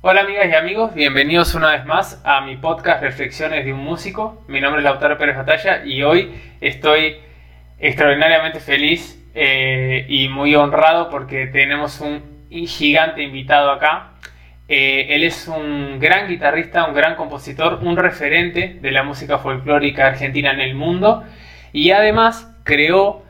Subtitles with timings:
[0.00, 4.44] Hola amigas y amigos, bienvenidos una vez más a mi podcast Reflexiones de un músico.
[4.46, 7.16] Mi nombre es Lautaro Pérez Batalla y hoy estoy
[7.80, 14.12] extraordinariamente feliz eh, y muy honrado porque tenemos un gigante invitado acá.
[14.68, 20.06] Eh, él es un gran guitarrista, un gran compositor, un referente de la música folclórica
[20.06, 21.24] argentina en el mundo
[21.72, 23.24] y además creó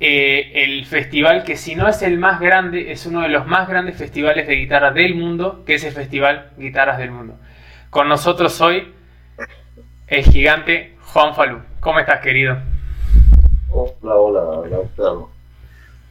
[0.00, 3.68] eh, el festival que si no es el más grande, es uno de los más
[3.68, 7.36] grandes festivales de guitarra del mundo, que es el Festival Guitarras del Mundo.
[7.90, 8.92] Con nosotros hoy
[10.08, 11.60] el gigante Juan Falú.
[11.80, 12.58] ¿Cómo estás, querido?
[13.70, 15.30] Hola, hola, Lautaro.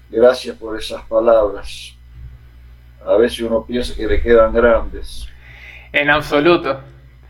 [0.09, 1.93] Gracias por esas palabras.
[3.05, 5.27] A veces uno piensa que le quedan grandes.
[5.91, 6.79] En absoluto,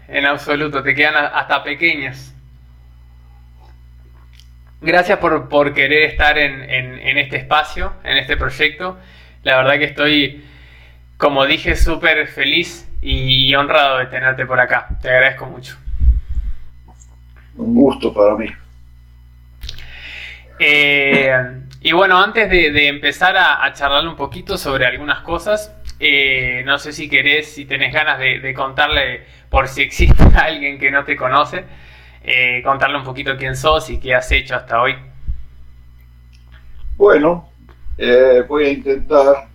[0.07, 2.32] en absoluto, te quedan hasta pequeñas
[4.83, 8.97] gracias por, querer estar en, este espacio, en este proyecto.
[9.43, 10.43] La verdad que estoy,
[11.17, 14.87] como dije, súper feliz y honrado de tenerte por acá.
[15.01, 15.77] Te agradezco mucho.
[17.55, 18.47] Un gusto para mí.
[20.59, 21.33] Eh,
[21.81, 26.93] y bueno, antes de, empezar a, charlar un poquito sobre algunas cosas, eh, no sé
[26.93, 31.65] si querés, si tenés ganas de contarle, por si existe alguien que no te conoce,
[32.23, 34.95] eh, contarle un poquito quién sos y qué has hecho hasta hoy.
[36.95, 37.49] Bueno,
[37.97, 39.47] eh, voy a intentar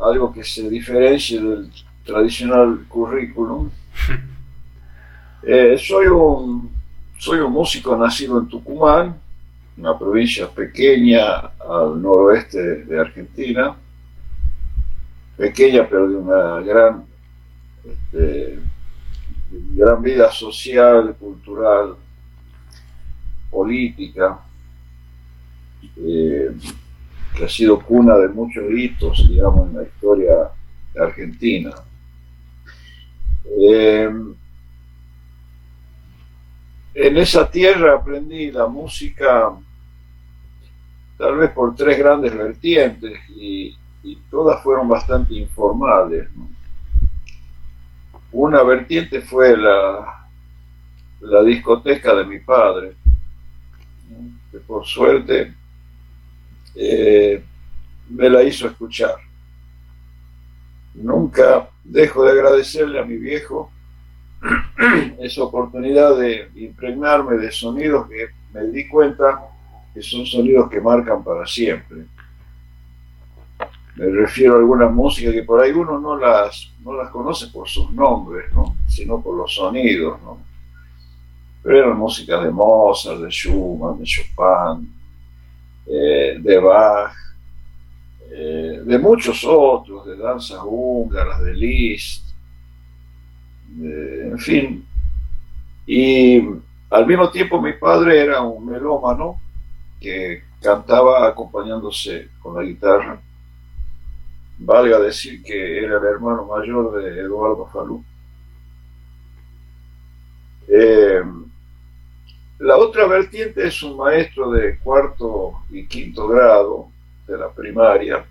[0.00, 1.70] algo que se diferencie del
[2.04, 3.70] tradicional currículum.
[5.46, 6.74] Eh, soy, un,
[7.18, 9.14] soy un músico nacido en Tucumán,
[9.76, 13.76] una provincia pequeña al noroeste de Argentina,
[15.36, 17.04] pequeña pero de una gran
[17.84, 18.58] este,
[19.74, 21.96] gran vida social, cultural,
[23.50, 24.40] política,
[25.96, 26.50] eh,
[27.36, 30.34] que ha sido cuna de muchos hitos, digamos, en la historia
[30.92, 31.72] de Argentina.
[33.60, 34.10] Eh,
[36.94, 39.52] en esa tierra aprendí la música
[41.18, 43.76] tal vez por tres grandes vertientes y,
[44.30, 46.28] todas fueron bastante informales.
[48.36, 50.26] Una vertiente fue la,
[51.44, 52.94] discoteca de mi padre,
[54.50, 55.54] que por suerte
[56.74, 57.44] eh,
[58.10, 59.14] me la hizo escuchar.
[60.94, 63.70] Nunca dejo de agradecerle a mi viejo
[65.20, 69.42] esa oportunidad de impregnarme de sonidos que me di cuenta
[69.94, 72.06] que son sonidos que marcan para siempre.
[73.96, 77.68] Me refiero a algunas músicas que por ahí uno no las, no las conoce por
[77.68, 78.46] sus nombres,
[78.88, 80.20] sino por los sonidos.
[80.22, 80.38] ¿no?
[81.62, 84.92] Pero eran música de Mozart, de Schumann, de Chopin,
[85.86, 87.14] eh, de Bach,
[88.32, 92.24] eh, de muchos otros, de danzas húngaras, de Liszt,
[93.80, 94.86] en fin.
[95.86, 96.42] Y
[96.90, 99.40] al mismo tiempo mi padre era un melómano
[100.00, 103.20] que cantaba acompañándose con la guitarra
[104.58, 108.04] valga decir que era el hermano mayor de Eduardo Falú.
[110.68, 111.22] Eh,
[112.60, 116.88] la otra vertiente es un maestro de cuarto y quinto grado
[117.26, 118.24] de la primaria,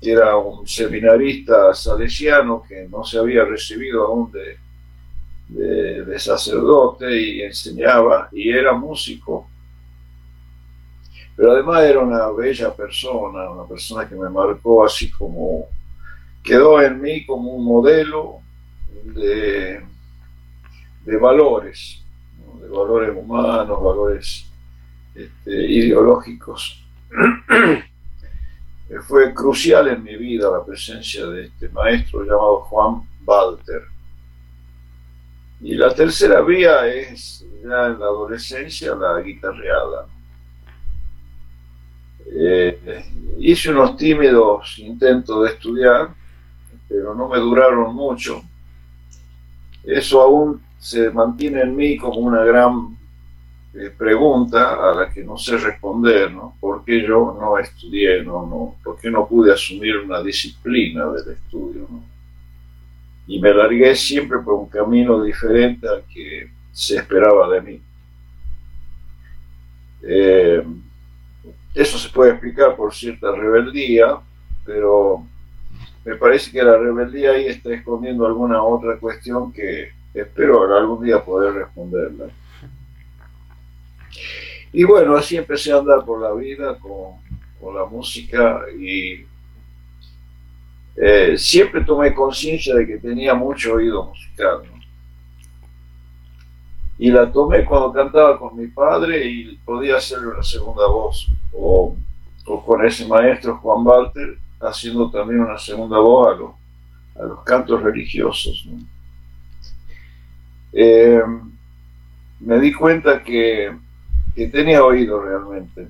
[0.00, 4.58] que era un seminarista salesiano que no se había recibido aún de,
[6.04, 9.48] de sacerdote y enseñaba y era músico
[11.36, 15.68] pero además era una bella persona, una persona que me marcó así como,
[16.42, 18.40] quedó en mí como un modelo
[19.04, 19.84] de,
[21.04, 22.02] de valores,
[22.60, 24.46] de valores humanos, valores
[25.14, 26.84] este, ideológicos.
[29.08, 33.82] Fue crucial en mi vida la presencia de este maestro llamado Juan Walter.
[35.60, 40.06] Y la tercera vía es ya en la adolescencia la guitarreada.
[42.26, 43.04] Eh,
[43.38, 46.14] hice unos tímidos intentos de estudiar,
[46.88, 48.42] pero no me duraron mucho.
[49.82, 52.96] Eso aún se mantiene en mí como una gran
[53.74, 56.56] eh, pregunta a la que no sé responder, ¿no?
[56.60, 58.22] ¿Por qué yo no estudié?
[58.22, 61.88] No, no, ¿Por qué no pude asumir una disciplina del estudio?
[63.26, 67.80] Y me largué siempre por un camino diferente al que se esperaba de mí.
[70.02, 70.62] Eh,
[71.74, 74.18] eso se puede explicar por cierta rebeldía,
[74.64, 75.26] pero
[76.04, 81.24] me parece que la rebeldía ahí está escondiendo alguna otra cuestión que espero algún día
[81.24, 82.26] poder responderla.
[84.72, 87.22] Y bueno, así empecé a andar por la vida con,
[87.74, 89.24] la música y
[90.96, 94.64] eh, siempre tomé conciencia de que tenía mucho oído musical.
[97.04, 101.94] Y la tomé cuando cantaba con mi padre y podía hacer una segunda voz, o,
[102.64, 106.50] con ese maestro Juan Walter, haciendo también una segunda voz a los,
[107.20, 108.66] a los cantos religiosos.
[110.72, 111.20] Eh,
[112.40, 113.76] me di cuenta que,
[114.34, 115.88] que tenía oído realmente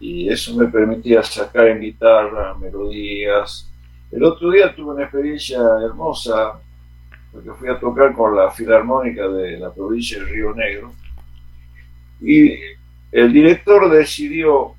[0.00, 3.70] y eso me permitía sacar en guitarra melodías.
[4.10, 6.58] El otro día tuve una experiencia hermosa
[7.34, 10.92] porque fui a tocar con la Filarmónica de la provincia de Río Negro
[12.20, 12.54] y
[13.10, 14.74] el director decidió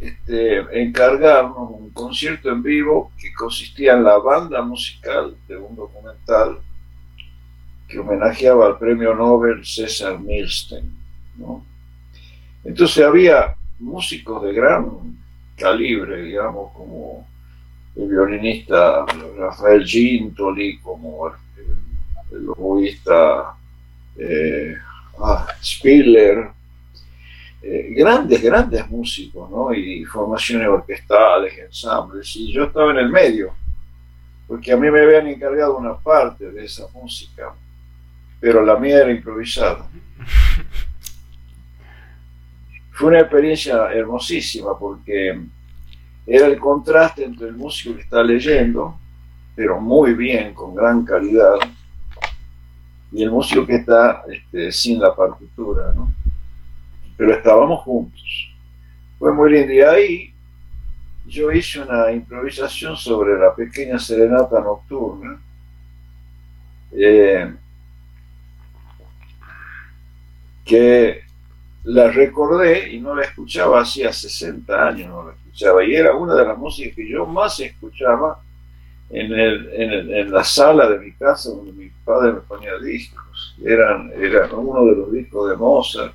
[0.00, 6.58] este, encargarnos un concierto en vivo que consistía en la banda musical de un documental
[7.86, 10.92] que homenajeaba al premio Nobel César Milstein.
[12.64, 15.16] Entonces había músicos de gran
[15.56, 17.26] calibre, digamos, como
[17.94, 19.06] el violinista
[19.38, 21.43] Rafael Gintoli, como el,
[22.34, 23.54] el oboísta
[24.16, 24.76] eh,
[25.18, 26.50] ah, Spiller,
[27.62, 29.72] eh, grandes, grandes músicos, ¿no?
[29.72, 33.54] Y formaciones orquestales, ensambles, y yo estaba en el medio,
[34.46, 37.54] porque a mí me habían encargado una parte de esa música,
[38.40, 39.88] pero la mía era improvisada.
[42.92, 45.36] Fue una experiencia hermosísima porque
[46.26, 48.96] era el contraste entre el músico que está leyendo,
[49.56, 51.54] pero muy bien, con gran calidad,
[53.14, 56.12] y el músico que está este, sin la partitura, ¿no?
[57.16, 58.50] pero estábamos juntos.
[59.20, 59.72] Fue muy lindo.
[59.72, 60.34] Y ahí
[61.24, 65.40] yo hice una improvisación sobre la pequeña serenata nocturna.
[66.90, 67.54] Eh,
[70.64, 71.20] que
[71.84, 75.84] la recordé y no la escuchaba hacía 60 años, no la escuchaba.
[75.84, 78.42] Y era una de las músicas que yo más escuchaba
[79.10, 83.56] en, el, en, la sala de mi casa donde mi padre me ponía discos.
[83.64, 86.14] Eran, eran uno de los discos de Mozart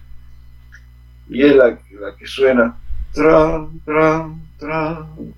[1.29, 1.77] y es la,
[2.17, 2.75] que suena
[3.13, 5.33] tran, tran, tran,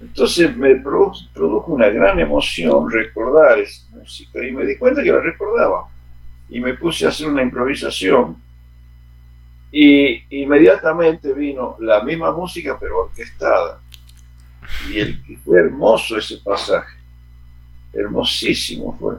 [0.00, 5.20] Entonces me produjo, una gran emoción recordar esa música y me di cuenta que la
[5.20, 5.88] recordaba.
[6.50, 8.36] Y me puse a hacer una improvisación
[9.72, 13.80] y inmediatamente vino la misma música pero orquestada
[14.88, 16.96] y el, fue hermoso ese pasaje,
[17.92, 19.16] hermosísimo fue.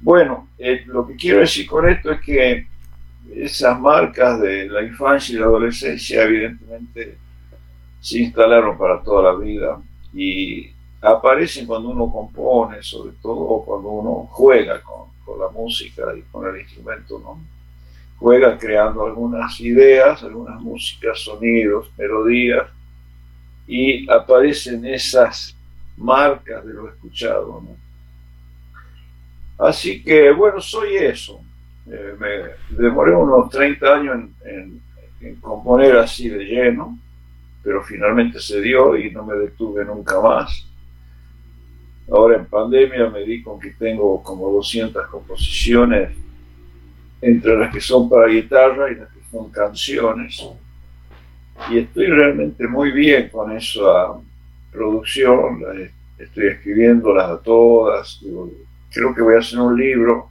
[0.00, 2.66] Bueno, eh, lo que quiero decir con esto es que
[3.34, 7.18] esas marcas de la infancia y la adolescencia evidentemente
[8.00, 9.80] se instalaron para toda la vida
[10.14, 10.70] y
[11.00, 16.48] aparecen cuando uno compone, sobre todo cuando uno juega con, con la música y con
[16.48, 17.40] el instrumento, ¿no?
[18.18, 22.66] Juega creando algunas ideas, algunas músicas, sonidos, melodías,
[23.66, 25.54] y aparecen esas
[25.96, 27.62] marcas de lo escuchado.
[29.58, 31.40] Así que bueno, soy eso.
[31.90, 34.86] Eh, me demoré unos 30 años en,
[35.40, 36.98] componer así de lleno,
[37.62, 40.66] pero finalmente se dio y no me detuve nunca más.
[42.08, 46.10] Ahora en pandemia me di con que tengo como 200 composiciones,
[47.20, 50.44] entre las que son para guitarra y las que son canciones
[51.70, 54.14] y estoy realmente muy bien con esa
[54.70, 55.62] producción,
[56.18, 58.20] estoy escribiéndolas a todas,
[58.90, 60.30] creo que voy a hacer un libro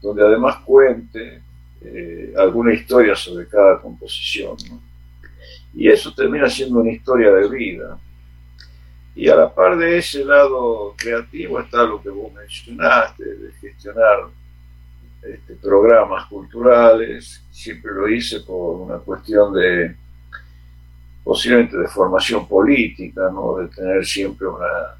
[0.00, 1.40] donde además cuente
[1.80, 4.56] eh, alguna historia sobre cada composición.
[5.74, 7.98] Y eso termina siendo una historia de vida.
[9.14, 14.28] Y a la par de ese lado creativo está lo que vos mencionaste, de gestionar
[15.22, 17.44] este, programas culturales.
[17.50, 19.96] Siempre lo hice por una cuestión de
[21.22, 23.56] posiblemente de formación política, ¿no?
[23.56, 24.96] de tener siempre una,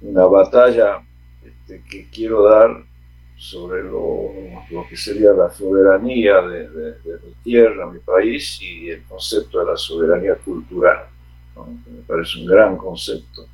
[0.00, 1.02] una batalla
[1.44, 2.70] este, que quiero dar
[3.36, 4.32] sobre lo,
[4.88, 6.68] que sería la soberanía de,
[7.04, 11.06] mi tierra, mi país, y el concepto de la soberanía cultural,
[11.64, 13.46] me parece un gran concepto.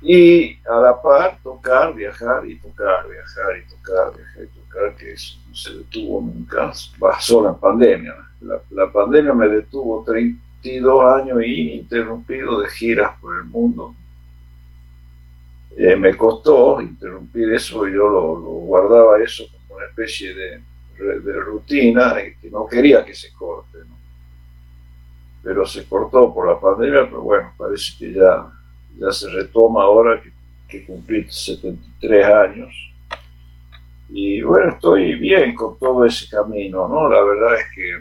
[0.00, 5.12] Y a la par tocar, viajar y tocar, viajar y tocar, viajar y tocar, que
[5.12, 6.72] eso no se detuvo nunca,
[7.20, 8.14] solo en pandemia.
[8.40, 13.94] La, la pandemia me detuvo 22 años ininterrumpidos de giras por el mundo.
[15.76, 20.60] Eh, me costó interrumpir eso, yo lo, guardaba eso como una especie de,
[20.98, 23.78] de rutina que no quería que se corte.
[25.48, 28.52] Pero se cortó por la pandemia, pero bueno, parece que ya,
[28.98, 30.30] ya se retoma ahora que,
[30.68, 32.92] que cumplí 73 años.
[34.10, 37.08] Y bueno, estoy bien con todo ese camino, ¿no?
[37.08, 37.98] La verdad es que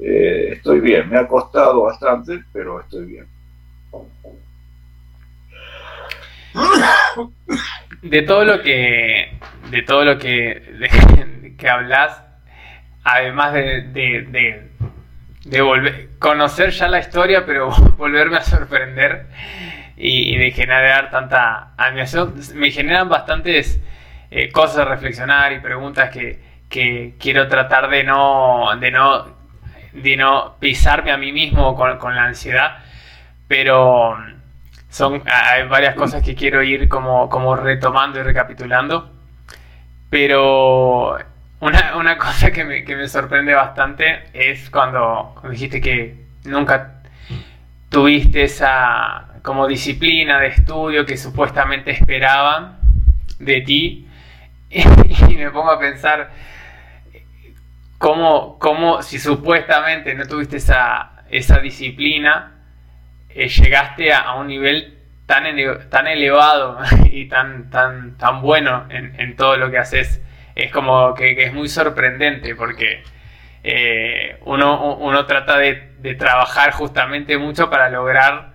[0.00, 1.08] eh, estoy bien.
[1.08, 3.26] Me ha costado bastante, pero estoy bien.
[8.02, 9.36] De todo lo que,
[9.72, 12.22] de todo lo que, que hablas,
[13.02, 14.68] además de, de,
[15.44, 19.26] volver, conocer ya la historia, pero volverme a sorprender.
[20.00, 23.80] Y, de generar tanta admiración, me generan bastantes
[24.30, 29.38] eh, cosas a reflexionar y preguntas que, que quiero tratar de no, de no
[29.92, 32.78] de no pisarme a mí mismo con, la ansiedad,
[33.46, 34.16] pero
[34.88, 39.10] son hay varias cosas que quiero ir como, como retomando y recapitulando.
[40.10, 41.18] Pero
[41.60, 47.02] una, cosa que me, sorprende bastante es cuando, dijiste que nunca
[47.88, 52.78] tuviste esa como disciplina de estudio que supuestamente esperaban
[53.38, 54.08] de ti.
[54.70, 56.30] y me pongo a pensar,
[57.98, 62.52] cómo, cómo si supuestamente no tuviste esa, esa disciplina,
[63.28, 65.44] eh, llegaste a, un nivel tan,
[65.90, 66.78] tan elevado
[67.10, 70.22] y tan, tan, tan bueno en, todo lo que haces.
[70.58, 73.04] Es como que, es muy sorprendente porque
[73.62, 78.54] eh, uno, uno, trata de, de, trabajar justamente mucho para lograr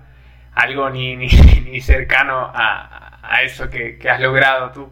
[0.53, 1.27] algo ni, ni,
[1.65, 4.89] ni cercano a, a eso que, que has logrado tú.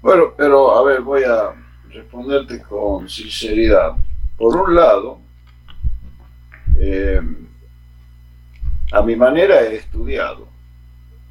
[0.00, 1.52] Bueno, pero a ver, voy a,
[1.90, 3.92] responderte con sinceridad.
[4.38, 5.18] Por un lado,
[6.78, 7.20] eh,
[8.90, 10.48] a mi manera he estudiado.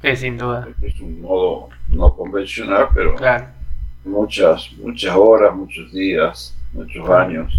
[0.00, 0.68] Es sin duda.
[0.80, 3.16] Es un modo no convencional, pero
[4.04, 7.52] muchas, muchas horas, muchos días, muchos años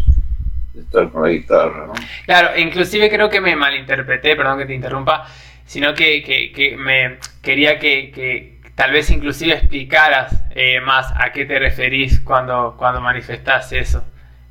[0.74, 1.92] de estar con la guitarra.
[2.26, 5.26] Claro, inclusive creo que me malinterpreté, perdón que te interrumpa,
[5.66, 11.60] sino que, que, me quería que tal vez inclusive explicaras eh, más a qué te
[11.60, 14.04] referís cuando, cuando manifestás eso.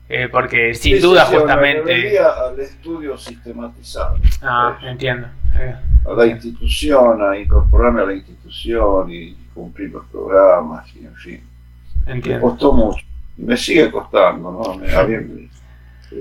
[0.09, 2.19] Eh, porque sin duda justamente...
[2.19, 4.17] al estudio sistematizado.
[4.43, 5.29] Ah, entiendo.
[5.59, 5.75] Eh,
[6.07, 11.52] a la institución, a incorporarme a la institución y cumplir los programas y en fin.
[12.07, 12.47] Entiendo.
[12.47, 13.05] Me costó mucho.
[13.37, 14.85] Me sigue costando, ¿no?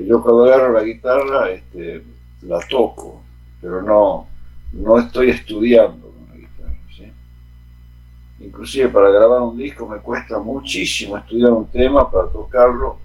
[0.07, 2.01] yo cuando agarro la guitarra este,
[2.43, 3.21] la toco,
[3.59, 4.27] pero no,
[4.71, 6.11] no estoy estudiando
[8.43, 12.97] inclusive para grabar un disco me cuesta muchísimo estudiar un tema para tocarlo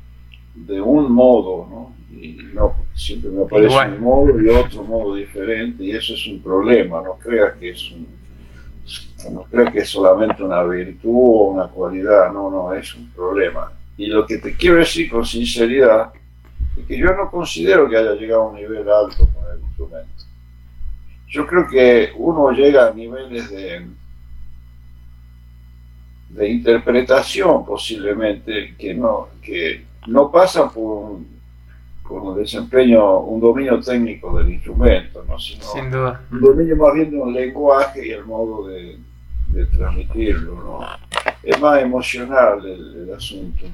[0.54, 1.96] de un modo, ¿no?
[2.18, 6.26] Y no, porque siempre me aparece un modo y otro modo diferente, y eso es
[6.26, 8.06] un problema, no creas que es un,
[9.30, 13.72] no creas que es solamente una virtud o una cualidad, no, no, es un problema.
[13.96, 16.12] Y lo que te quiero decir con sinceridad
[16.76, 20.24] es que yo no considero que haya llegado a un nivel alto con el instrumento.
[21.28, 23.86] Yo creo que uno llega a niveles de,
[26.30, 31.35] de interpretación posiblemente que no, que no pasa por un,
[32.08, 35.38] por desempeño, un dominio técnico del instrumento, ¿no?
[35.38, 36.20] sino Sin duda.
[36.30, 38.98] un dominio más bien de un lenguaje y el modo de,
[39.76, 40.54] transmitirlo.
[40.54, 40.86] ¿no?
[41.42, 43.64] Es más emocional el, asunto.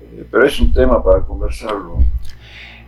[0.00, 1.98] Eh, pero es un tema para conversarlo.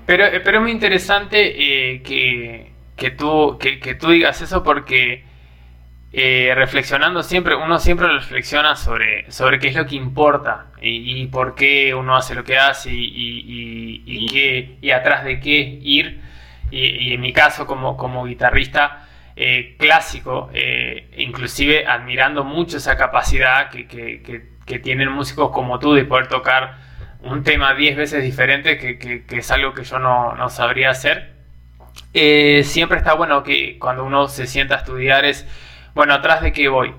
[0.06, 4.62] Pero, eh, pero es muy interesante eh, que, que, tú, que, que tú digas eso
[4.62, 5.25] porque
[6.14, 11.54] eh, reflexionando siempre, uno siempre reflexiona sobre, sobre qué es lo que importa y, por
[11.54, 16.21] qué uno hace lo que hace y, y, qué, y atrás de qué ir.
[16.71, 23.71] Y, en mi caso como, como guitarrista eh, clásico, eh, inclusive admirando mucho esa capacidad
[23.71, 26.76] que, que, que, tienen músicos como tú de poder tocar
[27.23, 31.33] un tema 10 veces diferente, que, es algo que yo no, no sabría hacer.
[32.64, 35.47] siempre está bueno que cuando uno se sienta a estudiar es
[35.94, 36.94] bueno, atrás de qué voy.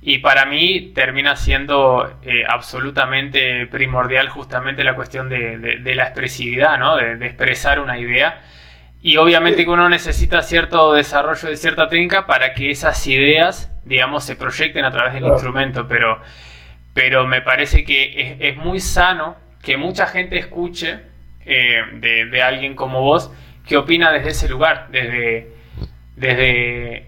[0.00, 6.96] Y para mí termina siendo eh, absolutamente primordial justamente la cuestión de, la expresividad, ¿no?
[6.96, 8.40] De, expresar una idea.
[9.02, 14.24] Y obviamente que uno necesita cierto desarrollo de cierta técnica para que esas ideas, digamos,
[14.24, 15.86] se proyecten a través del instrumento.
[15.88, 16.20] Pero,
[16.94, 21.00] pero me parece que es, muy sano que mucha gente escuche
[21.44, 23.32] eh, de, alguien como vos
[23.66, 25.52] que opina desde ese lugar, desde,
[26.16, 27.07] desde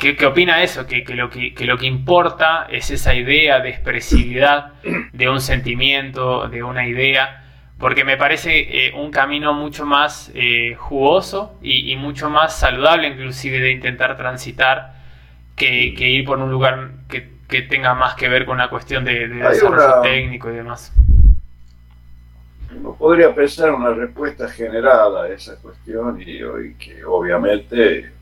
[0.00, 0.86] ¿Qué, opina eso?
[0.86, 4.72] Que, lo que, lo que importa es esa idea de expresividad
[5.12, 7.44] de un sentimiento, de una idea,
[7.78, 13.60] porque me parece eh, un camino mucho más eh, jugoso y, mucho más saludable inclusive
[13.60, 14.94] de intentar transitar
[15.54, 20.00] que, ir por un lugar que, tenga más que ver con una cuestión de, desarrollo
[20.00, 20.94] técnico y demás.
[22.74, 28.19] Uno podría pensar una respuesta general a esa cuestión y, y que obviamente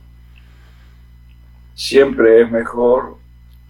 [1.79, 3.19] siempre es mejor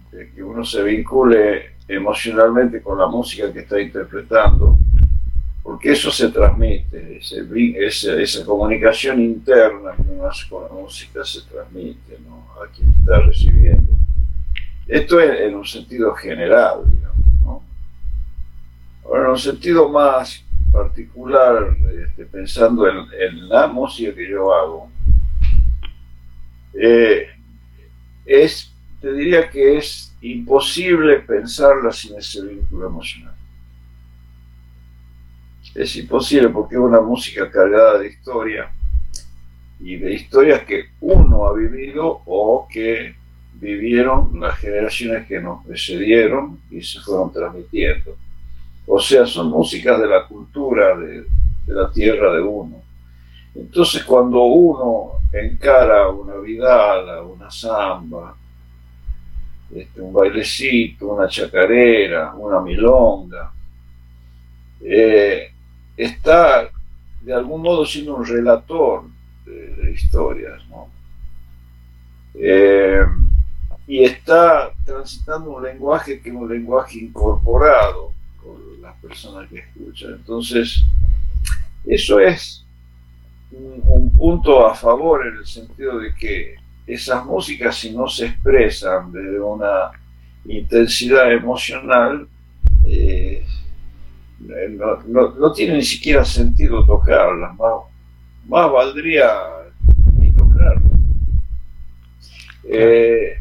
[0.09, 4.79] que uno se vincule emocionalmente con la música que está interpretando
[5.61, 12.17] porque eso se transmite, esa comunicación interna que uno hace con la música se transmite
[12.59, 13.93] a quien está recibiendo.
[14.87, 17.61] Esto es en un sentido general, digamos.
[19.05, 24.89] Ahora, en un sentido más particular, este, pensando en, la música que yo hago,
[26.73, 27.27] eh,
[28.25, 28.71] es,
[29.01, 33.33] te diría que es imposible pensarla sin ese vínculo emocional
[35.75, 38.71] es imposible porque es una música cargada de historia
[39.79, 43.15] y de historias que uno ha vivido o que
[43.53, 48.17] vivieron las generaciones que nos precedieron y se fueron transmitiendo.
[48.87, 51.25] O sea, son músicas de la cultura de,
[51.67, 52.81] la tierra de uno.
[53.59, 58.35] Entonces cuando uno encara una vidala, una samba,
[59.73, 63.51] este, un bailecito, una chacarera, una milonga,
[64.81, 65.51] eh,
[65.97, 66.69] está
[67.21, 69.03] de algún modo siendo un relator
[69.45, 70.87] de, historias, ¿no?
[72.35, 73.01] Eh,
[73.87, 80.13] y está transitando un lenguaje que es un lenguaje incorporado por las personas que escuchan.
[80.13, 80.83] Entonces,
[81.85, 82.65] eso es
[83.51, 88.27] un, un, punto a favor en el sentido de que esas músicas, si no se
[88.27, 89.91] expresan desde una
[90.45, 92.27] intensidad emocional,
[92.85, 93.45] eh,
[95.09, 97.73] no, no, tiene ni siquiera sentido tocarlas, más,
[98.47, 99.31] más valdría
[100.17, 100.83] ni tocarlas.
[102.63, 103.37] Eh,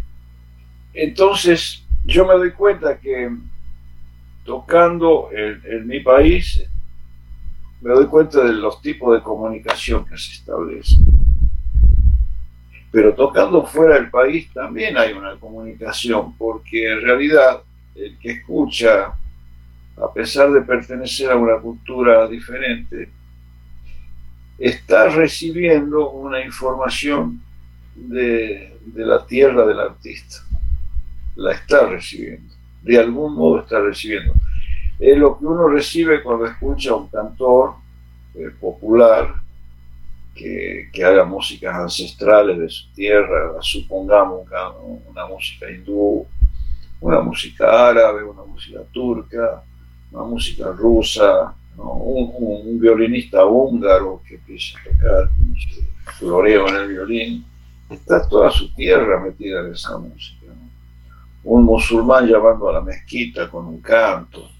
[0.92, 3.30] entonces, yo me doy cuenta que
[4.44, 6.64] tocando en, mi país,
[7.80, 11.04] me doy cuenta de los tipos de comunicación que se establecen.
[12.90, 17.62] Pero tocando fuera del país también hay una comunicación, porque en realidad
[17.94, 19.14] el que escucha
[20.02, 23.08] a pesar de pertenecer a una cultura diferente,
[24.58, 27.40] está recibiendo una información
[27.94, 30.36] de, la tierra del artista.
[31.36, 32.54] La está recibiendo.
[32.82, 34.34] De algún modo está recibiendo.
[34.98, 37.74] Es lo que uno recibe cuando escucha a un cantor
[38.34, 39.34] eh, popular
[40.34, 44.46] que, haga músicas ancestrales de su tierra, supongamos
[45.08, 46.26] una música hindú,
[47.00, 49.62] una música árabe, una música turca,
[50.12, 55.30] una música rusa, un, violinista húngaro que empieza a tocar
[56.18, 57.44] floreo en el violín,
[57.90, 60.46] está toda su tierra metida en esa música.
[61.44, 64.50] Un musulmán llamando a la mezquita con un canto.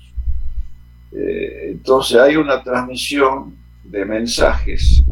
[1.12, 5.02] Eh, entonces hay una transmisión de mensajes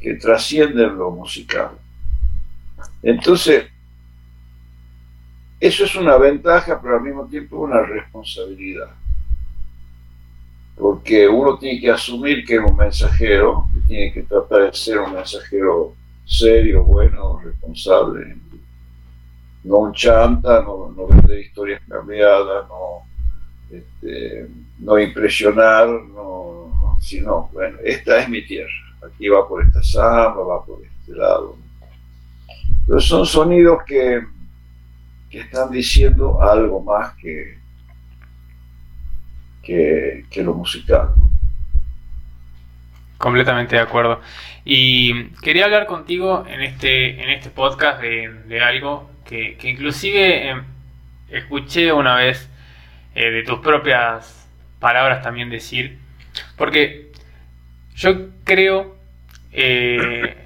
[0.00, 1.70] que trascienden lo musical.
[3.02, 3.64] Entonces,
[5.60, 8.90] eso es una ventaja, pero al mismo tiempo una responsabilidad
[10.76, 15.14] porque uno tiene que asumir que es un mensajero, tiene que tratar de ser un
[15.14, 18.36] mensajero serio, bueno, responsable,
[19.64, 23.06] no un chanta, no, no vender historias cambiadas, no,
[23.72, 24.46] este,
[24.78, 28.70] no impresionar, no, sino, bueno, esta es mi tierra,
[29.06, 31.56] aquí va por esta samba, va por este lado.
[32.86, 34.22] Pero son sonidos que,
[35.30, 37.58] que están diciendo algo más que,
[39.62, 41.10] que, lo musical.
[43.18, 44.20] Completamente de acuerdo.
[44.64, 50.64] Y quería hablar contigo en este, en este podcast de, algo que, inclusive em,
[51.28, 52.48] escuché una vez
[53.14, 54.48] eh, de tus propias
[54.78, 55.98] palabras también decir,
[56.56, 57.12] porque
[57.94, 58.96] yo creo
[59.52, 60.36] eh,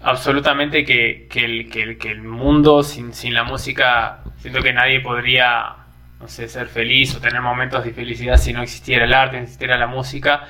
[0.00, 5.76] absolutamente que, el, que, el, mundo sin, sin la música, siento que nadie podría
[6.20, 9.42] no sé, ser feliz o tener momentos de felicidad si no existiera el arte, si
[9.44, 10.46] existiera la música.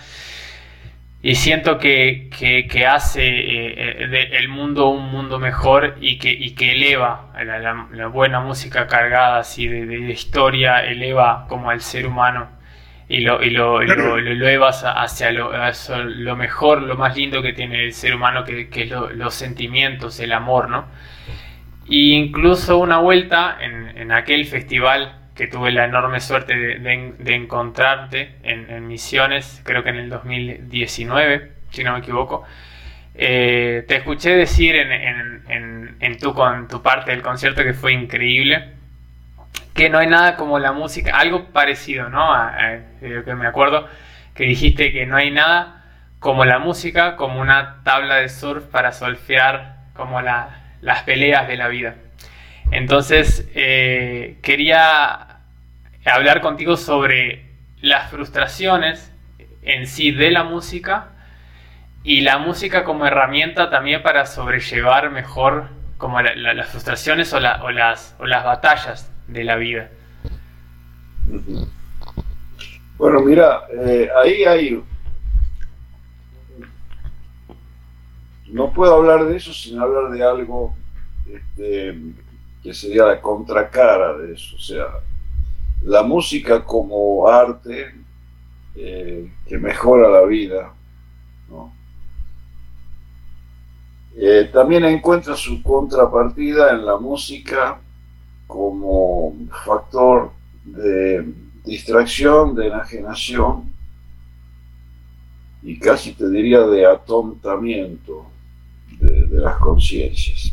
[1.26, 2.28] Y siento que,
[2.86, 9.38] hace eh, el mundo un mundo mejor y que, que eleva la, buena música cargada
[9.38, 12.48] así de, historia, eleva como al ser humano
[13.08, 18.14] y lo, y lo, eleva hacia lo, mejor, lo más lindo que tiene el ser
[18.14, 20.84] humano, que, es los sentimientos, el amor, ¿no?
[21.88, 28.36] Y incluso una vuelta en, en aquel festival que tuve la enorme suerte de, encontrarte
[28.42, 32.44] en, Misiones, creo que en el 2019, si no me equivoco.
[33.16, 38.74] Eh, te escuché decir en, tu, con, tu parte del concierto que fue increíble,
[39.74, 42.32] que no hay nada como la música, algo parecido, ¿no?
[43.00, 43.88] que me acuerdo
[44.34, 45.84] que dijiste que no hay nada
[46.20, 51.68] como la música, como una tabla de surf para solfear como las peleas de la
[51.68, 51.96] vida.
[52.74, 55.38] Entonces, eh, quería
[56.04, 57.44] hablar contigo sobre
[57.80, 59.12] las frustraciones
[59.62, 61.10] en sí de la música
[62.02, 68.44] y la música como herramienta también para sobrellevar mejor como las frustraciones o, las, las
[68.44, 69.90] batallas de la vida.
[72.98, 74.82] Bueno, mira, eh, ahí hay...
[78.48, 80.74] No puedo hablar de eso sin hablar de algo
[81.32, 81.94] este,
[82.64, 84.86] que sería la contracara de eso, o sea,
[85.82, 87.94] la música como arte
[88.74, 90.72] eh, que mejora la vida,
[94.16, 97.78] eh, también encuentra su contrapartida en la música
[98.46, 100.30] como factor
[100.64, 103.74] de distracción, de enajenación
[105.62, 108.26] y casi te diría de atontamiento
[109.00, 110.50] de, las conciencias.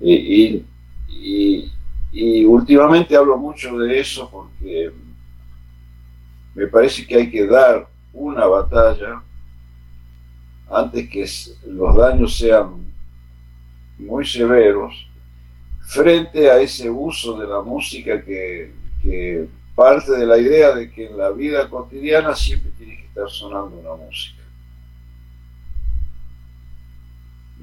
[0.00, 0.64] y,
[2.46, 4.90] últimamente hablo mucho de eso porque
[6.54, 9.22] me parece que hay que dar una batalla
[10.70, 11.26] antes que
[11.66, 12.84] los daños sean
[13.98, 15.08] muy severos
[15.80, 18.72] frente a ese uso de la música que
[19.78, 23.78] parte de la idea de que en la vida cotidiana siempre tiene que estar sonando
[23.78, 24.37] una música.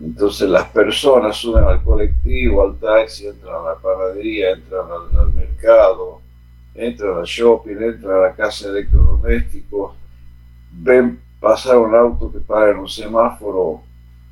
[0.01, 4.85] Entonces las personas suben al colectivo, al taxi, entran a la panadería, entran
[5.17, 6.21] al, mercado,
[6.73, 9.93] entran al shopping, entran a la casa de electrodomésticos,
[10.71, 13.83] ven pasar un auto que para en un semáforo.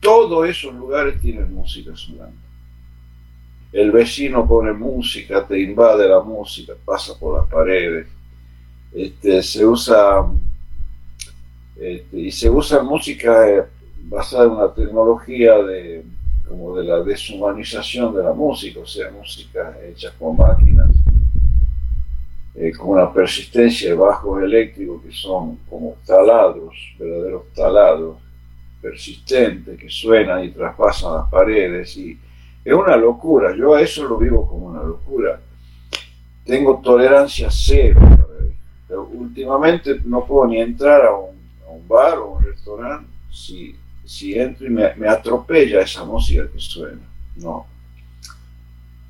[0.01, 2.41] Todos esos lugares tienen música sonando.
[3.71, 8.07] El vecino pone música, te invade la música, pasa por las paredes.
[8.93, 10.25] Este, se usa
[11.75, 13.63] este, y se usa música eh,
[14.09, 16.03] basada en una tecnología de,
[16.47, 20.89] como de la deshumanización de la música, o sea, música hecha con máquinas,
[22.55, 28.17] eh, con una persistencia de bajos eléctricos que son como taladros, verdaderos taladros,
[28.81, 32.19] persistentes, que suenan y traspasan las paredes, y
[32.63, 35.39] es una locura, yo a eso lo vivo como una locura.
[36.45, 38.01] Tengo tolerancia cero,
[38.87, 41.35] pero últimamente no puedo ni entrar a un,
[41.65, 43.75] a un bar o un restaurante si
[44.13, 47.01] si entro y me, atropella esa música que suena,
[47.35, 47.65] no.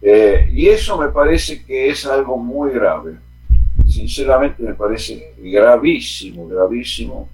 [0.02, 3.16] Eh, y eso me parece que es algo muy grave.
[3.86, 7.28] Sinceramente me parece gravísimo, gravísimo.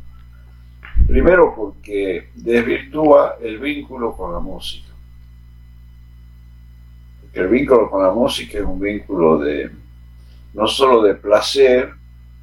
[1.08, 4.90] Primero porque desvirtúa el vínculo con la música.
[7.22, 9.70] Porque el vínculo con la música es un vínculo de
[10.56, 11.92] no solo de placer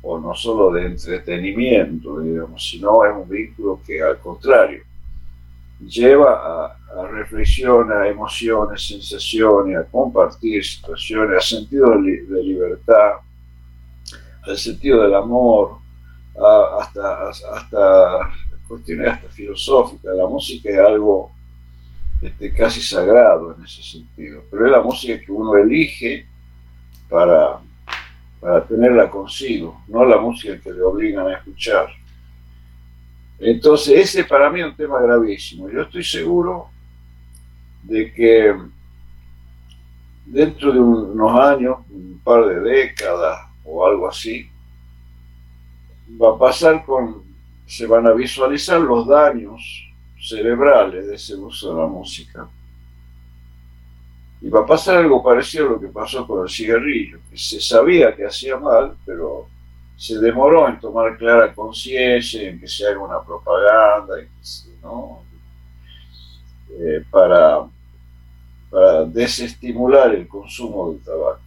[0.02, 4.86] o no solo de entretenimiento, digamos, sino es un vínculo que al contrario
[5.80, 13.16] lleva a, reflexión, a emociones, sensaciones, a compartir situaciones, a sentido de, libertad,
[14.42, 15.78] al sentido del amor,
[16.80, 18.30] hasta, hasta
[18.66, 20.16] cuestiones hasta filosóficas.
[20.16, 21.32] La música es algo
[22.22, 26.26] este, casi sagrado en ese sentido, pero es la música que uno elige
[27.08, 27.58] para,
[28.40, 31.88] para tenerla consigo, no la música que le obligan a escuchar.
[33.38, 35.68] Entonces, ese para mí es un tema gravísimo.
[35.68, 36.70] Yo estoy seguro
[37.82, 38.56] de que
[40.24, 44.48] dentro de unos años, un par de décadas o algo así,
[46.20, 47.22] va a pasar con,
[47.66, 49.86] se van a visualizar los daños
[50.18, 52.48] cerebrales de ese uso de la música.
[54.40, 57.60] Y va a pasar algo parecido a lo que pasó con el cigarrillo, que se
[57.60, 59.48] sabía que hacía mal, pero
[59.96, 64.14] se demoró en tomar clara conciencia, en que se haga una propaganda,
[66.78, 67.66] eh, para,
[68.70, 71.40] para desestimular el consumo del tabaco.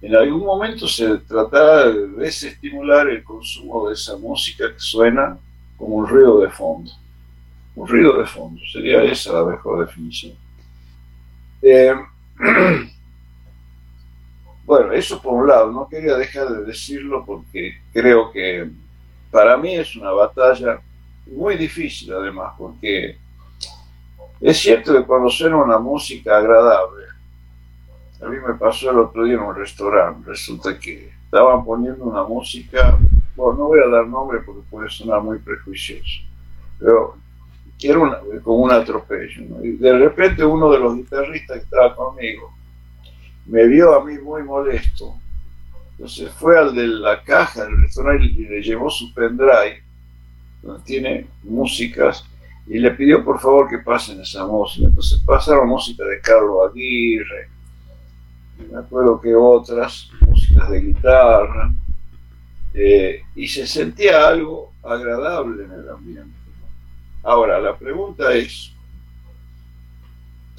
[0.00, 5.36] En algún momento se tratará de desestimular el consumo de esa música que suena
[5.76, 6.90] como un ruido de fondo.
[7.76, 10.32] Un ruido de fondo, sería esa la mejor definición.
[11.60, 11.94] Eh,
[14.70, 18.70] Bueno, eso por un lado, no quería dejar de decirlo porque creo que
[19.28, 20.80] para mí es una batalla
[21.26, 23.18] muy difícil además, porque
[24.40, 27.06] es cierto que cuando suena una música agradable,
[28.22, 30.30] A mí me pasó el otro día en un restaurante.
[30.30, 32.96] Resulta que estaban poniendo una música,
[33.34, 36.20] bueno, no voy a dar nombre porque puede sonar muy prejuicioso,
[36.78, 37.16] pero
[37.80, 39.64] era como un atropello.
[39.64, 42.59] Y de repente uno de los guitarristas que estaba conmigo
[43.50, 45.16] me vio a mí muy molesto.
[45.92, 49.82] Entonces fue al de la caja del restaurante y le llevó su pendrive,
[50.62, 52.24] donde tiene músicas,
[52.66, 54.86] y le pidió por favor que pasen esa música.
[54.86, 57.48] Entonces pasaron música de Carlos Aguirre,
[58.70, 61.72] me acuerdo que otras, músicas de guitarra,
[62.72, 66.38] eh, y se sentía algo agradable en el ambiente.
[67.22, 68.72] Ahora, la pregunta es,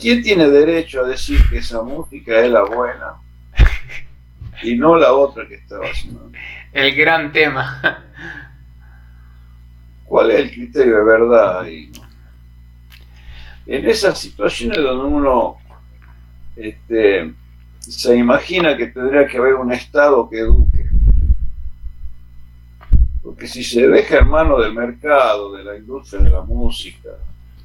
[0.01, 3.13] ¿quién tiene derecho a decir que esa música es la buena
[4.63, 6.31] y no la otra que estaba haciendo?
[6.73, 8.03] El gran tema.
[10.05, 11.91] ¿Cuál es el criterio de verdad ahí?
[13.67, 15.57] En esas situaciones donde uno
[16.55, 17.33] este,
[17.79, 20.89] se imagina que tendría que haber un Estado que eduque.
[23.21, 27.11] Porque si se deja en mano del mercado, de la industria de la música,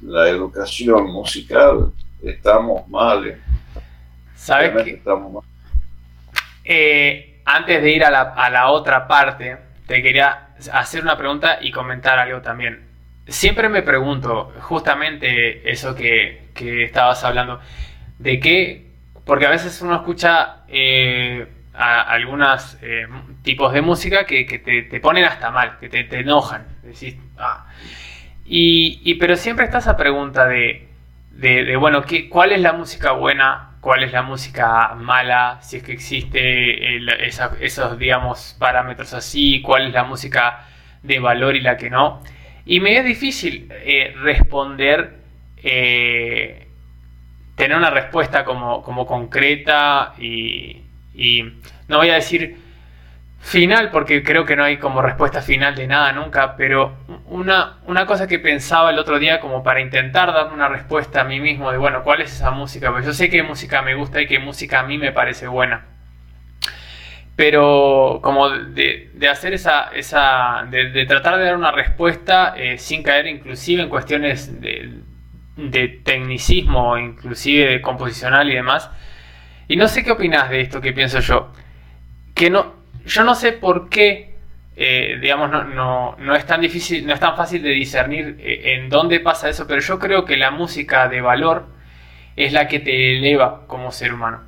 [0.01, 1.91] la educación musical,
[2.23, 3.41] estamos mal.
[4.35, 4.91] ¿Sabes qué?
[4.91, 5.43] Estamos mal.
[6.63, 11.59] Eh, antes de ir a la, a la otra parte, te quería hacer una pregunta
[11.61, 12.85] y comentar algo también.
[13.27, 17.59] Siempre me pregunto, justamente eso que, que estabas hablando,
[18.19, 18.87] de qué
[19.27, 23.05] porque a veces uno escucha eh, algunos eh,
[23.43, 26.65] tipos de música que, te, ponen hasta mal, que te, enojan.
[27.37, 27.65] Ah".
[28.45, 30.87] y, pero siempre está esa pregunta de,
[31.79, 33.71] bueno, ¿qué, ¿cuál es la música buena?
[33.81, 35.59] ¿Cuál es la música mala?
[35.61, 36.97] Si es que existe
[37.59, 39.61] esos, digamos, parámetros así.
[39.61, 40.65] ¿Cuál es la música
[41.03, 42.21] de valor y la que no?
[42.65, 45.17] Y me es difícil eh, responder
[47.57, 50.83] tener una respuesta como, concreta y,
[51.87, 52.57] no voy a decir
[53.39, 56.97] final porque creo que no hay como respuesta final de nada nunca, pero
[57.27, 61.23] una, una cosa que pensaba el otro día como para intentar darme una respuesta a
[61.23, 62.91] mí mismo de, bueno, ¿cuál es esa música?
[62.91, 65.85] Pues yo sé qué música me gusta y qué música a mí me parece buena.
[67.35, 73.27] Pero como de, hacer esa, esa de, tratar de dar una respuesta eh, sin caer
[73.27, 75.01] inclusive en cuestiones de,
[75.55, 78.89] de tecnicismo, inclusive de composicional y demás.
[79.67, 81.51] Y no sé qué opinas de esto que pienso yo.
[82.33, 82.76] Que no,
[83.07, 84.35] yo no sé por qué,
[84.75, 88.89] eh, digamos, no, no, es tan difícil, no es tan fácil de discernir eh, en
[88.89, 91.65] dónde pasa eso, pero yo creo que la música de valor
[92.35, 94.41] es la que te eleva como ser humano.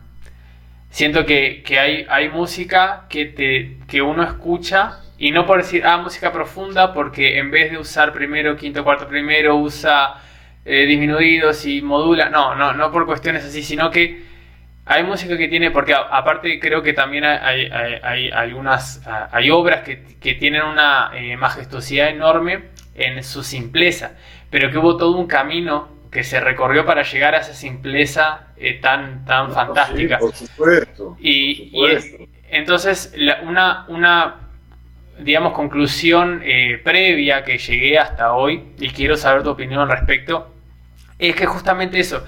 [0.91, 5.97] Siento que, hay, hay música que, te, que uno escucha y no por decir, ah,
[5.97, 10.15] música profunda, porque en vez de usar primero, quinto, cuarto, primero, usa
[10.65, 12.29] eh, disminuidos y modula.
[12.29, 14.28] No, no, no por cuestiones así, sino que
[14.91, 17.69] hay música que tiene, porque aparte creo que también hay,
[18.01, 18.99] hay, algunas,
[19.31, 24.13] hay obras que, tienen una eh, majestuosidad enorme en su simpleza,
[24.49, 28.79] pero que hubo todo un camino que se recorrió para llegar a esa simpleza eh,
[28.81, 30.17] tan, tan fantástica.
[30.17, 31.15] por supuesto.
[31.21, 31.71] Y,
[32.49, 34.37] entonces una, una
[35.19, 40.51] digamos, conclusión eh, previa que llegué hasta hoy, y quiero saber tu opinión al respecto,
[41.19, 42.25] es que justamente eso,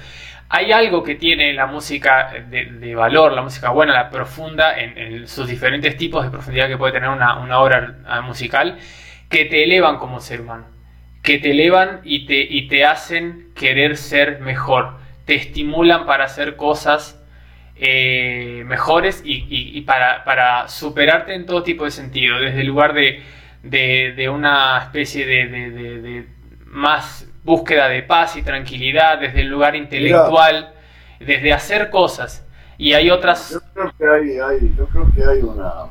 [0.54, 5.48] hay algo que tiene la música de, valor, la música buena, la profunda, en, sus
[5.48, 8.78] diferentes tipos de profundidad que puede tener una, obra ah, musical,
[9.30, 10.66] que te elevan como ser humano,
[11.24, 16.58] que te elevan y te, y te hacen querer ser mejor, te estimulan para hacer
[16.58, 17.18] cosas
[17.78, 24.80] eh, mejores y, para, superarte en todo tipo de sentido, desde el lugar de, una
[24.80, 26.26] especie de,
[26.66, 30.74] más búsqueda de paz y tranquilidad, desde el lugar intelectual,
[31.20, 32.46] desde hacer cosas.
[32.78, 33.52] Y hay otras...
[33.52, 35.86] Yo creo que hay, yo creo que hay una...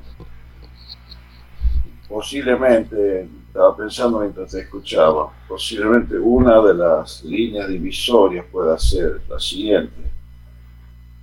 [2.09, 9.39] Posiblemente, estaba pensando mientras te escuchaba, posiblemente una de las líneas divisorias pueda ser la
[9.39, 10.11] siguiente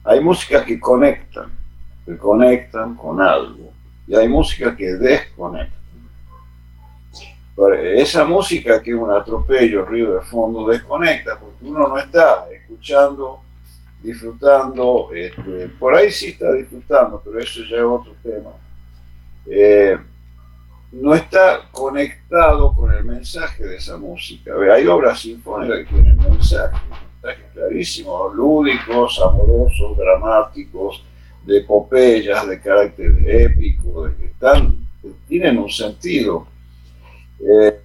[0.07, 1.51] hay música que conectan,
[2.05, 3.73] que conectan con algo,
[4.07, 5.76] y hay música que desconectan.
[7.83, 13.41] Esa música que es un atropello, ruido de fondo, desconecta, porque uno no está escuchando,
[14.01, 18.51] disfrutando, este, por ahí sí está disfrutando, pero eso ya es otro tema.
[19.47, 19.97] Eh,
[20.91, 24.53] no está conectado con el mensaje de esa música.
[24.73, 26.77] Hay obras sinfónicas que tienen mensaje
[27.53, 31.03] clarísimos, lúdicos, amorosos, dramáticos,
[31.45, 34.87] de epopeyas, de carácter épico, de que están,
[35.27, 36.47] tienen un sentido.
[37.39, 37.79] Eh,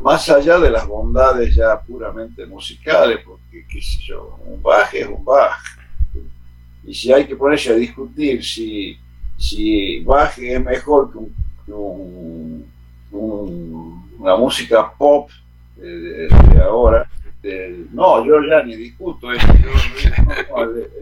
[0.00, 5.06] más allá de las bondades ya puramente musicales, porque qué sé yo, un Bach es
[5.06, 5.58] un Bach,
[6.84, 8.98] Y si hay que ponerse a discutir si,
[9.36, 10.04] si
[10.38, 11.18] es mejor que,
[13.12, 15.30] una música pop
[15.76, 16.28] de,
[16.62, 17.08] ahora,
[17.92, 19.46] no, yo ya ni discuto eso.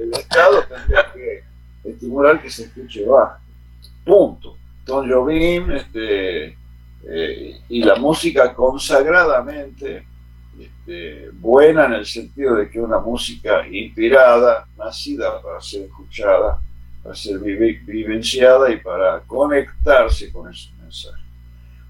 [0.01, 1.43] el, Estado tendría que
[1.85, 3.39] estimular que se escuche Bach.
[4.05, 4.57] Punto.
[4.89, 6.57] Don Jobim este,
[7.07, 10.07] eh, y la música consagradamente
[10.59, 16.59] este, buena en el sentido de que una música inspirada, nacida para ser escuchada,
[17.03, 21.23] para ser vivenciada y para conectarse con ese mensaje.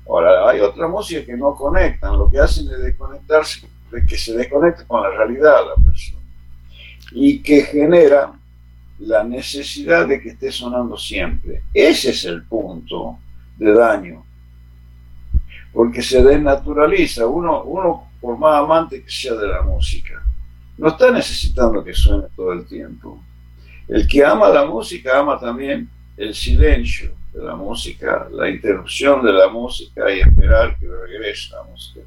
[0.09, 4.37] Ahora, hay otras músicas que no conectan, lo que hacen es desconectarse, de que se
[4.37, 6.23] desconecte con la realidad de la persona
[7.13, 8.33] y que genera
[9.01, 11.63] la necesidad de que esté sonando siempre.
[11.73, 13.19] Ese es el punto
[13.57, 14.25] de daño,
[15.73, 17.27] porque se desnaturaliza.
[17.27, 20.23] Uno, uno por más amante que sea de la música,
[20.77, 23.23] no está necesitando que suene todo el tiempo.
[23.89, 29.33] El que ama la música ama también el silencio de la música, la interrupción de
[29.33, 32.01] la música y esperar que regrese la música.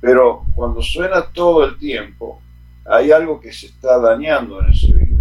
[0.00, 2.42] Pero cuando suena todo el tiempo,
[2.84, 5.13] hay algo que se está dañando en ese vínculo.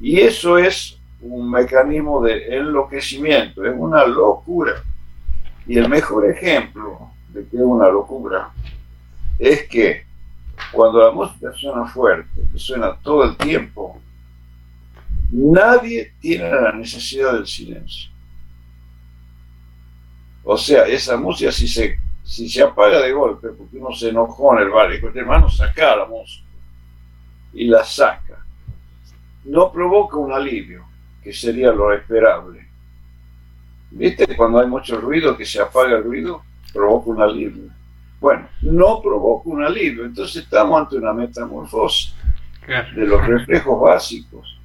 [0.00, 4.82] Y eso es un mecanismo de enloquecimiento, es una locura.
[5.66, 8.50] Y el mejor ejemplo de que es una locura
[9.38, 10.06] es que
[10.72, 14.00] cuando la música suena fuerte, que suena todo el tiempo,
[15.30, 18.10] nadie tiene la necesidad del silencio.
[20.44, 24.56] O sea, esa música si se, si se apaga de golpe, porque uno se enojó
[24.56, 26.46] en el bar y dice, hermano, saca la música
[27.52, 28.45] y la saca,
[29.46, 30.84] no provoca un alivio,
[31.22, 32.66] que sería lo esperable.
[33.90, 34.36] ¿Viste?
[34.36, 37.70] Cuando hay mucho ruido, que se apaga el ruido, provoca un alivio.
[38.20, 42.14] Bueno, no provoca un alivio, entonces estamos ante una metamorfosis
[42.94, 44.58] de los reflejos básicos.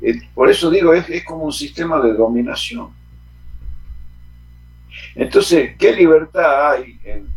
[0.00, 2.90] Eh, por eso digo, es, es como un sistema de dominación.
[5.14, 7.28] Entonces, ¿qué libertad hay en,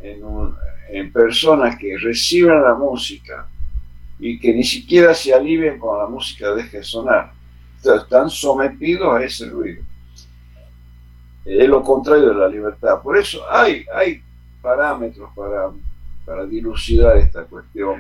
[0.90, 3.48] en, personas que reciben la música
[4.22, 7.34] y que ni siquiera se alivien cuando la música deje de sonar?
[7.84, 9.84] están sometidos a ese ruido.
[11.44, 13.02] Es lo contrario de la libertad.
[13.02, 14.22] Por eso hay, hay
[14.62, 15.72] parámetros para,
[16.24, 18.00] para dilucidar esta cuestión.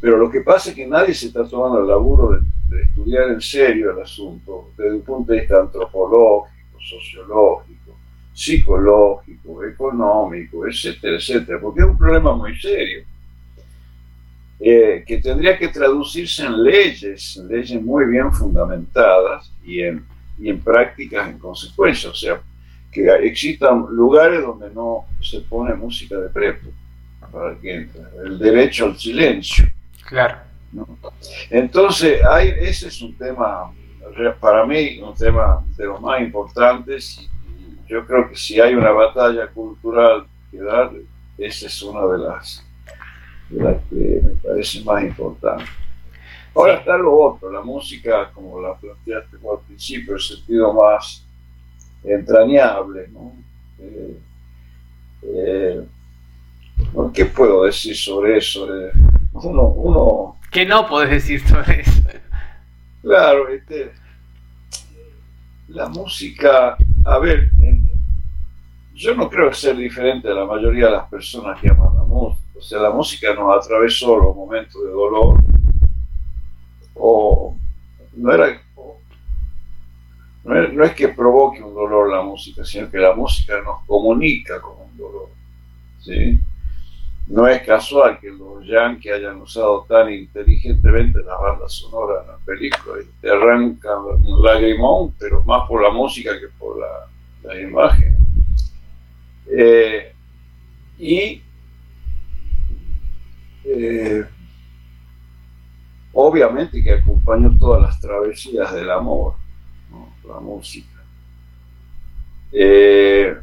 [0.00, 3.40] Pero lo que pasa es que nadie se está tomando el laburo de, estudiar en
[3.40, 7.96] serio el asunto desde un punto de vista antropológico, sociológico,
[8.32, 13.04] psicológico, económico, etcétera, etcétera, porque es un problema muy serio.
[14.60, 20.04] Eh, que tendría que traducirse en leyes, en leyes muy bien fundamentadas y en,
[20.36, 22.10] y en prácticas en consecuencia.
[22.10, 22.40] O sea,
[22.90, 26.70] que existan lugares donde no se pone música de prepo,
[27.30, 27.88] para que
[28.24, 29.64] el derecho al silencio.
[30.04, 30.38] Claro.
[31.50, 33.70] Entonces, hay, ese es un tema,
[34.40, 37.28] para mí, un tema de los más importantes.
[37.46, 40.90] Y yo creo que si hay una batalla cultural que dar,
[41.36, 42.64] esa es una de las,
[43.48, 45.64] de las que me parece más importante.
[46.54, 51.24] Ahora está lo otro, la música, como la planteaste al principio, el sentido más
[52.02, 53.08] entrañable.
[53.08, 53.32] ¿no?
[53.78, 54.18] Eh,
[55.22, 55.82] eh,
[57.14, 58.66] ¿Qué puedo decir sobre eso?
[58.74, 58.92] Eh,
[59.32, 62.02] uno, uno, ¿Qué no puedes decir sobre eso?
[63.02, 63.92] Claro, este,
[65.68, 67.50] la música, a ver,
[68.94, 72.47] yo no creo ser diferente a la mayoría de las personas que aman la música.
[72.58, 75.40] O sea, la música nos atravesó los momentos de dolor.
[76.94, 77.54] O
[78.16, 78.60] no era
[80.44, 84.80] no es, que provoque un dolor la música, sino que la música nos comunica con
[84.80, 85.28] un dolor.
[86.00, 86.40] ¿sí?
[87.26, 92.38] No es casual que los Yankees hayan usado tan inteligentemente la banda sonora en la
[92.38, 97.06] película y te arrancan un lagrimón, pero más por la música que por la,
[97.42, 98.16] la imagen.
[99.50, 100.14] Eh,
[100.98, 101.42] y
[103.68, 104.24] eh,
[106.12, 109.34] obviamente que acompañó todas las travesías del amor
[110.28, 111.02] la música.
[112.52, 113.36] Eh,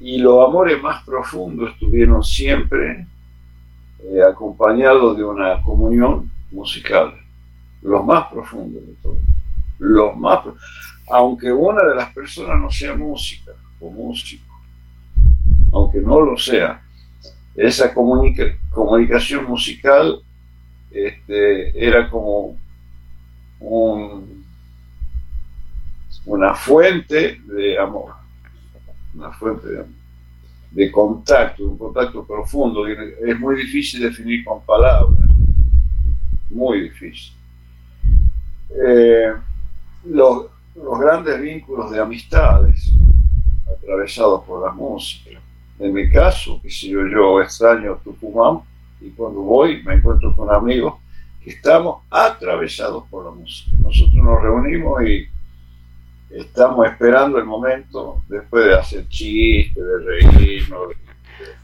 [0.00, 3.06] y los amores más profundos estuvieron siempre
[4.00, 7.14] eh, acompañados de una comunión musical,
[7.82, 9.18] los más profundos de todos.
[9.78, 10.40] Los más,
[11.10, 14.54] aunque una de las personas no sea música o músico,
[15.72, 16.82] aunque no lo sea,
[17.56, 20.20] esa comunicación musical
[20.90, 22.56] este, era como
[23.60, 24.44] un,
[26.26, 28.14] una fuente de amor,
[29.14, 29.68] una fuente
[30.70, 32.86] de, contacto, un contacto profundo.
[32.86, 35.28] Es muy difícil definir con palabras,
[36.50, 37.34] muy difícil.
[38.70, 39.32] eh,
[40.04, 42.92] los, los grandes vínculos de amistades
[43.72, 45.40] atravesados por la música.
[45.78, 48.60] En mi caso, que si yo, yo extraño Tucumán
[49.00, 50.94] y cuando voy me encuentro con amigos
[51.42, 53.76] que estamos atravesados por la música.
[53.80, 55.28] Nosotros nos reunimos y
[56.30, 60.94] estamos esperando el momento después de hacer chistes, de reírnos, de,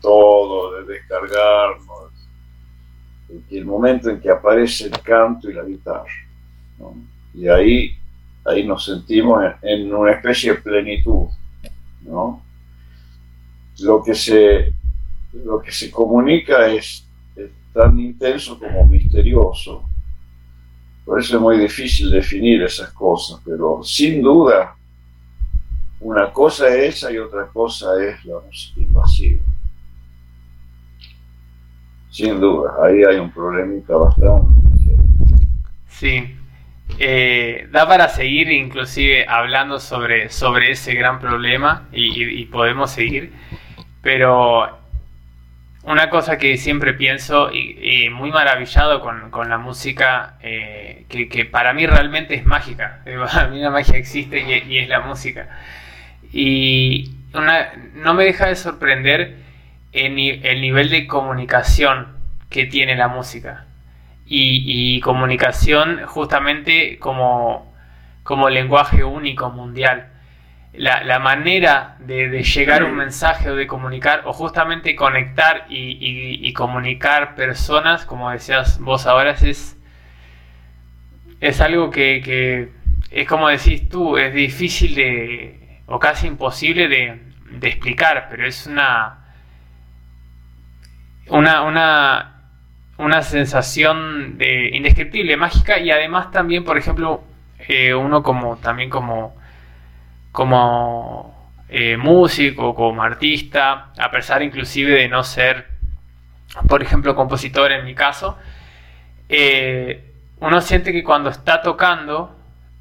[0.01, 2.13] todo, de descargarnos,
[3.51, 6.13] el momento en que aparece el canto y la guitarra.
[7.33, 7.97] Y ahí,
[8.45, 11.29] ahí nos sentimos en, una especie de plenitud.
[12.03, 12.43] ¿no?
[13.83, 14.73] Lo, que se,
[15.33, 17.07] lo que se comunica es
[17.73, 19.91] tan intenso como misterioso
[21.11, 24.77] por eso es muy difícil definir esas cosas, pero sin duda
[25.99, 29.43] una cosa es esa y otra cosa es la música invasiva.
[32.11, 34.61] Sin duda, ahí hay un problemita bastante.
[35.89, 36.37] Sí,
[37.01, 43.33] eh, da para seguir inclusive hablando sobre, sobre ese gran problema y podemos seguir,
[44.03, 44.81] pero
[45.83, 51.87] una cosa que siempre pienso y, muy maravillado con, la música, eh, que, para mí
[51.87, 53.01] realmente es mágica.
[53.05, 55.49] Para mí la magia existe y, es la música.
[56.33, 59.37] Y no me deja de sorprender
[59.93, 62.09] el, el, nivel de comunicación
[62.51, 63.67] que tiene la música.
[64.27, 67.75] Y, comunicación justamente como,
[68.23, 70.09] como lenguaje único mundial
[70.73, 78.05] la, manera de, llegar un mensaje o de comunicar, o justamente conectar y, comunicar personas,
[78.05, 79.77] como decías vos ahora, es,
[81.41, 82.71] es algo que,
[83.11, 87.31] es como decís tú, es difícil de, o casi imposible de,
[87.63, 89.19] explicar, pero es una,
[91.29, 92.43] una, una,
[92.97, 97.25] una sensación de indescriptible, mágica, y además también, por ejemplo,
[97.67, 99.40] eh, uno como también como
[100.33, 105.67] como eh, músico, como artista, a pesar inclusive de no ser,
[106.69, 108.37] por ejemplo, compositor en mi caso,
[109.29, 110.05] eh,
[110.41, 112.37] uno siente que cuando está tocando,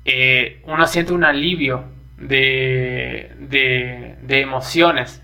[0.06, 1.86] eh, uno siente un alivio
[2.18, 5.22] de, de, emociones.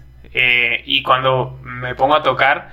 [0.86, 2.72] y cuando me pongo a tocar,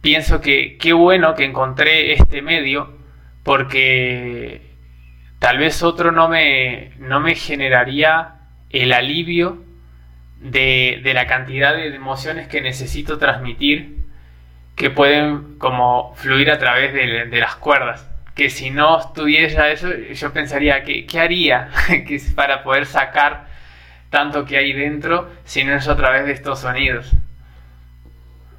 [0.00, 2.96] pienso que qué bueno que encontré este medio
[3.42, 4.62] porque
[5.38, 8.43] tal vez otro no me, no me generaría
[8.74, 9.62] el alivio
[10.40, 14.02] de, la cantidad de emociones que necesito transmitir
[14.74, 18.08] que pueden como fluir a través de, las cuerdas.
[18.34, 23.46] Que si no estuviera eso, yo pensaría que qué haría que para poder sacar
[24.10, 27.12] tanto que hay dentro si no es a través de estos sonidos.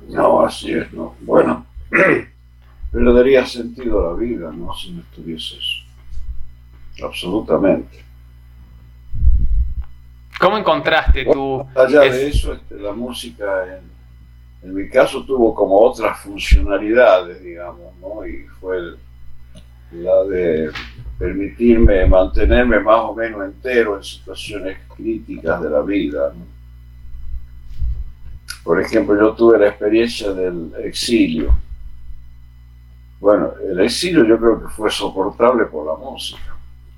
[0.07, 1.15] No, así es, ¿no?
[1.21, 1.65] Bueno,
[2.91, 4.73] pero daría sentido a la vida, ¿no?
[4.75, 5.03] Si no
[5.35, 5.57] eso.
[7.03, 8.04] Absolutamente.
[10.45, 11.65] ¿Cómo encontraste tú?
[11.73, 13.65] Allá de eso, este, la música
[14.61, 18.27] en, mi caso tuvo como otras funcionalidades, digamos, ¿no?
[18.27, 18.93] Y fue
[19.91, 20.69] la de
[21.17, 26.31] permitirme mantenerme más o menos entero en situaciones críticas de la vida.
[28.63, 31.57] Por ejemplo, yo tuve la experiencia del exilio.
[33.19, 36.55] Bueno, el exilio yo creo que fue soportable por la música,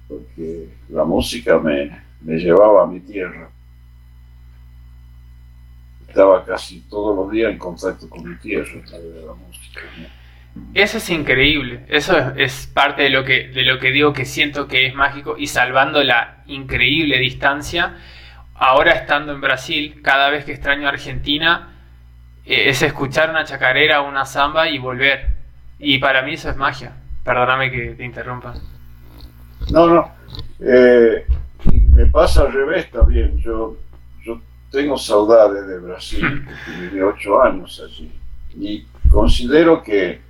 [0.09, 3.49] porque la música me, me llevaba a mi tierra.
[6.07, 9.81] Estaba casi todos los días en contacto con mi tierra de la música.
[10.73, 14.67] Eso es increíble, eso es, parte de lo, que, de lo que digo que siento
[14.67, 17.97] que es mágico y salvando la increíble distancia,
[18.55, 21.73] ahora estando en Brasil, cada vez que extraño Argentina,
[22.45, 25.27] eh, es escuchar una chacarera o una samba y volver.
[25.79, 26.93] Y para mí eso es magia.
[27.23, 28.55] Perdóname que te interrumpa.
[29.71, 30.11] No, no.
[30.59, 31.25] Eh,
[31.97, 33.37] me pasa al revés también.
[33.39, 33.75] Yo,
[34.23, 34.39] yo
[34.71, 38.11] tengo saudades de Brasil, porque viví ocho años allí.
[38.55, 40.21] Y considero que,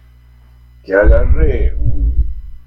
[0.85, 1.75] que agarré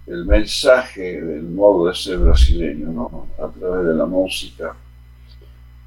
[0.07, 3.29] el mensaje del modo de ser brasileño, ¿no?
[3.43, 4.75] A través de la música.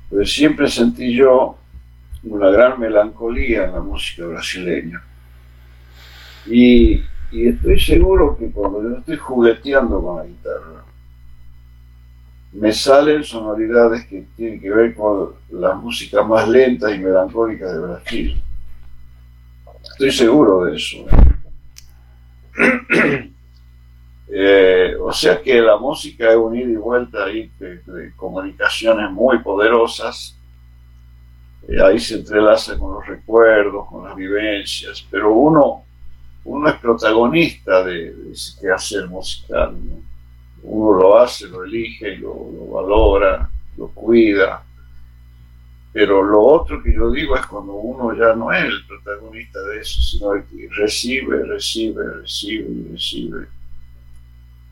[0.09, 1.55] Pues siempre sentí yo
[2.23, 5.03] una gran melancolía en la música brasileña.
[6.47, 10.83] Y, y estoy seguro que cuando yo estoy jugueteando con la guitarra,
[12.53, 17.79] me salen sonoridades que tienen que ver con las músicas más lentas y melancólicas de
[17.79, 18.43] Brasil.
[19.83, 21.05] Estoy seguro de eso.
[24.35, 29.37] Eh, o sea que la música es un ida y vuelta ahí de, comunicaciones muy
[29.43, 30.35] poderosas.
[31.67, 35.83] Eh, ahí se entrelaza con los recuerdos, con las vivencias, pero uno,
[36.45, 39.75] uno es protagonista de, ese quehacer musical.
[40.63, 44.63] Uno lo hace, lo elige, lo, lo valora, lo cuida.
[45.91, 49.79] Pero lo otro que yo digo es cuando uno ya no es el protagonista de
[49.79, 53.47] eso, sino que recibe, recibe, recibe y recibe.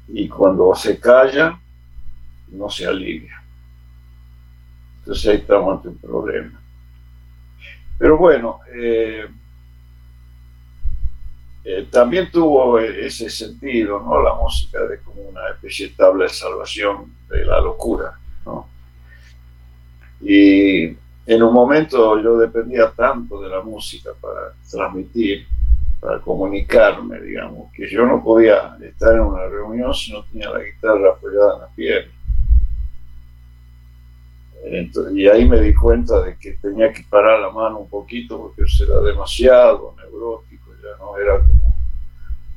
[0.07, 1.59] Y cuando se calla,
[2.47, 3.41] no se alivia.
[4.99, 6.59] Entonces ahí estamos ante un problema.
[7.97, 9.27] Pero bueno, eh,
[11.63, 14.21] eh, también tuvo ese sentido, ¿no?
[14.21, 18.67] La música de como una especie de tabla de salvación de la locura, ¿no?
[20.21, 20.85] Y
[21.25, 25.45] en un momento yo dependía tanto de la música para transmitir,
[25.99, 30.63] para comunicarme, digamos, que yo no podía estar en una reunión si no tenía la
[30.63, 32.11] guitarra apoyada en la pierna.
[35.13, 38.63] y ahí me di cuenta de que tenía que parar la mano un poquito porque
[38.83, 40.60] era demasiado neurótico
[40.99, 41.17] ¿no?
[41.17, 41.75] Era como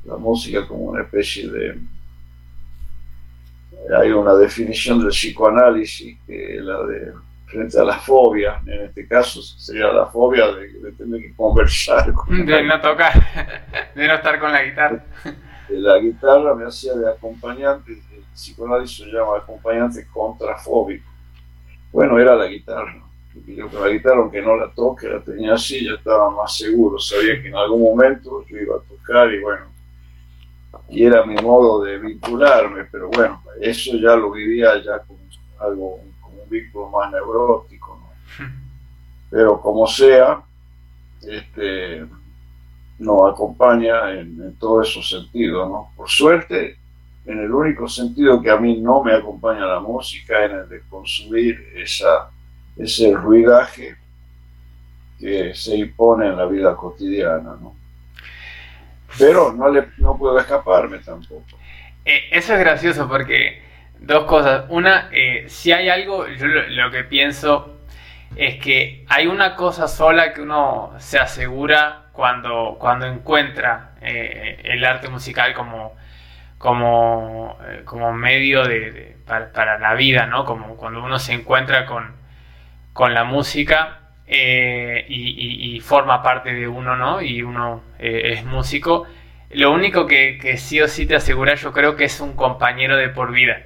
[0.05, 1.79] la música como una especie de...
[3.99, 7.13] Hay una definición del psicoanálisis que la de
[7.45, 12.05] frente a la fobia, en este caso sería la fobia de, tener que conversar.
[12.05, 13.13] de no tocar,
[13.95, 15.05] de no estar con la guitarra.
[15.69, 21.05] La guitarra me hacía de acompañante, el psicoanálisis se llama acompañante contrafóbico.
[21.91, 23.04] Bueno, era la guitarra
[23.47, 26.99] yo con la guitarra, aunque no la toque, la tenía así, ya estaba más seguro,
[26.99, 29.65] sabía que en algún momento yo iba a tocar y bueno,
[30.89, 35.19] y era mi modo de vincularme, pero bueno, eso ya lo vivía ya como
[35.59, 37.99] algo, como un vínculo más neurótico,
[39.29, 40.41] Pero como sea,
[41.21, 42.05] este,
[42.99, 45.89] nos acompaña en, en todos esos sentidos, ¿no?
[45.95, 46.77] Por suerte,
[47.25, 50.81] en el único sentido que a mí no me acompaña la música, en el de
[50.87, 52.29] consumir esa
[52.77, 53.95] ese ruidaje
[55.19, 57.75] que se impone en la vida cotidiana, ¿no?
[59.17, 61.57] Pero no, le, no puedo escaparme tampoco.
[62.03, 63.61] Eh, eso es gracioso porque
[63.99, 64.65] dos cosas.
[64.69, 67.77] Una, eh, si hay algo, yo lo, que pienso
[68.35, 74.83] es que hay una cosa sola que uno se asegura cuando, cuando encuentra eh, el
[74.83, 75.93] arte musical como,
[76.57, 80.43] como, como medio de, para, para, la vida, ¿no?
[80.43, 82.24] Como cuando uno se encuentra con,
[82.95, 87.21] con la música eh, y, forma parte de uno, ¿no?
[87.21, 89.05] Y uno eh, es músico.
[89.49, 93.09] Lo único que, sí o sí te asegura, yo creo que es un compañero de
[93.09, 93.57] por vida.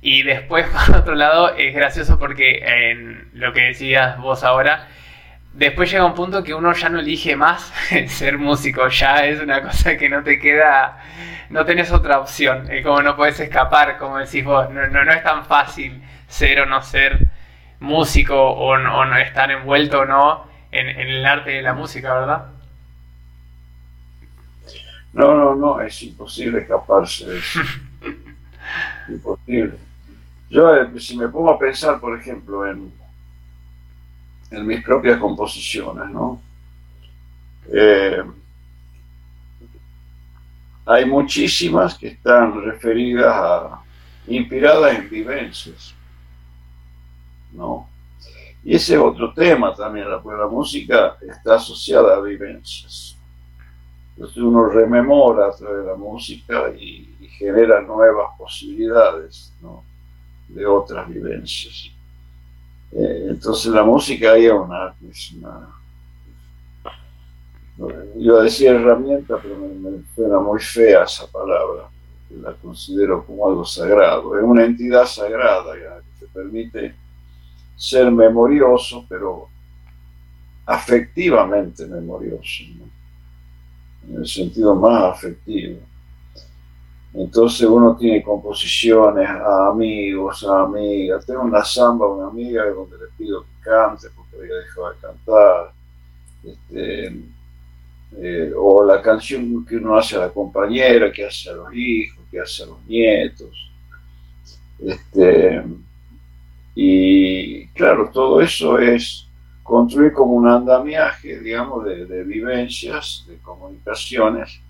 [0.00, 4.88] Y después, por otro lado, es gracioso porque en lo que decías vos ahora,
[5.52, 7.70] después llega un punto que uno ya no elige más
[8.06, 11.00] ser músico, ya es una cosa que no te queda,
[11.50, 15.12] no tenés otra opción, es como no puedes escapar, como decís vos, no, no, no
[15.12, 17.33] es tan fácil ser o no ser
[17.84, 22.46] músico o no, estar envuelto o no en, el arte de la música, ¿verdad?
[25.12, 27.60] No, no, no, es imposible escaparse de eso.
[29.08, 29.74] imposible.
[30.50, 32.92] Yo, eh, si me pongo a pensar, por ejemplo, en,
[34.50, 36.40] en mis propias composiciones, ¿no?
[37.72, 38.22] Eh,
[40.86, 43.82] hay muchísimas que están referidas a,
[44.26, 45.94] inspiradas en vivencias.
[47.54, 47.88] ¿No?
[48.64, 53.16] Y ese es otro tema también, pues la música está asociada a vivencias.
[54.16, 59.52] Entonces uno rememora a través de la música y, genera nuevas posibilidades
[60.46, 61.90] de otras vivencias.
[62.92, 64.94] Eh, entonces la música ahí es una,
[68.16, 71.88] yo decía herramienta, pero me, me, suena muy fea esa palabra,
[72.40, 76.94] la considero como algo sagrado, es una entidad sagrada que te permite
[77.76, 79.48] ser memorioso, pero
[80.66, 82.64] afectivamente memorioso,
[84.08, 85.80] en el sentido más afectivo.
[87.14, 91.24] Entonces uno tiene composiciones a amigos, a amigas.
[91.24, 95.72] Tengo una samba una amiga donde le pido que cante porque había dejado de cantar.
[96.42, 97.22] Este,
[98.16, 102.24] eh, o la canción que uno hace a la compañera, que hace a los hijos,
[102.30, 103.70] que hace a los nietos.
[104.80, 105.62] Este,
[106.74, 109.28] y claro, todo eso es
[109.62, 114.60] construir como un andamiaje, digamos, de, vivencias, de comunicaciones,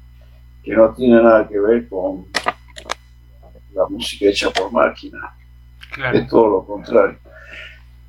[0.62, 2.26] que no tiene nada que ver con
[3.74, 5.34] la música hecha por máquina.
[6.12, 7.18] Es todo lo contrario.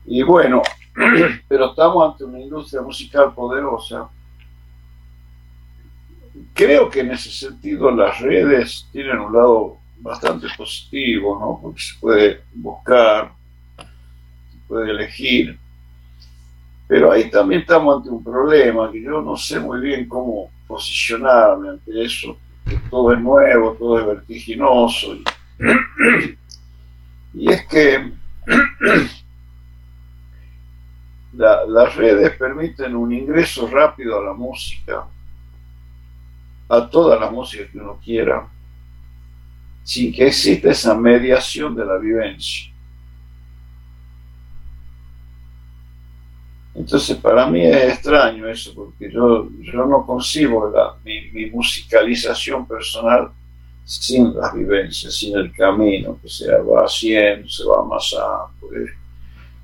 [0.06, 0.62] Y bueno,
[1.48, 4.10] pero estamos ante una industria musical poderosa.
[6.54, 11.60] Creo que en ese sentido las redes tienen un lado bastante positivo, ¿no?
[11.62, 13.32] Porque se puede buscar,
[14.68, 15.58] puede elegir.
[16.88, 21.70] Pero ahí también estamos ante un problema, que yo no sé muy bien cómo posicionarme
[21.70, 22.38] ante eso,
[22.68, 25.16] que todo es nuevo, todo es vertiginoso,
[27.34, 28.12] y es que
[31.34, 35.06] las redes permiten un ingreso rápido a la música,
[36.70, 38.48] a toda la música que uno quiera,
[39.84, 42.75] sin que exista esa mediación de la vivencia.
[46.76, 50.72] Entonces para mí es extraño eso, porque yo, yo no concibo
[51.06, 53.30] mi, musicalización personal
[53.86, 58.92] sin las vivencias, sin el camino que se va haciendo, se va amasando, pues,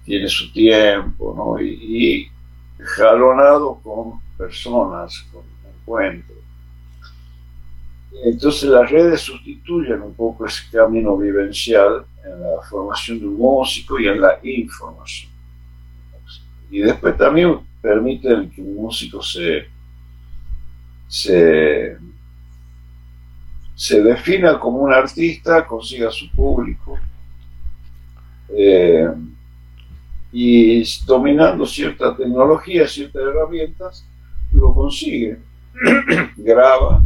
[0.05, 1.61] tiene su tiempo, ¿no?
[1.61, 2.31] Y, y
[2.79, 6.37] jalonado con personas, con encuentros.
[8.23, 13.99] Entonces las redes sustituyen un poco ese camino vivencial en la formación de un músico
[13.99, 15.30] y en la información
[16.71, 19.67] y después también permiten que un músico se,
[21.09, 21.97] se,
[24.01, 26.97] defina como un artista, consiga su público,
[28.57, 29.09] eh,
[30.31, 34.07] y dominando cierta tecnología, ciertas herramientas,
[34.53, 35.39] lo consigue.
[36.37, 37.03] Graba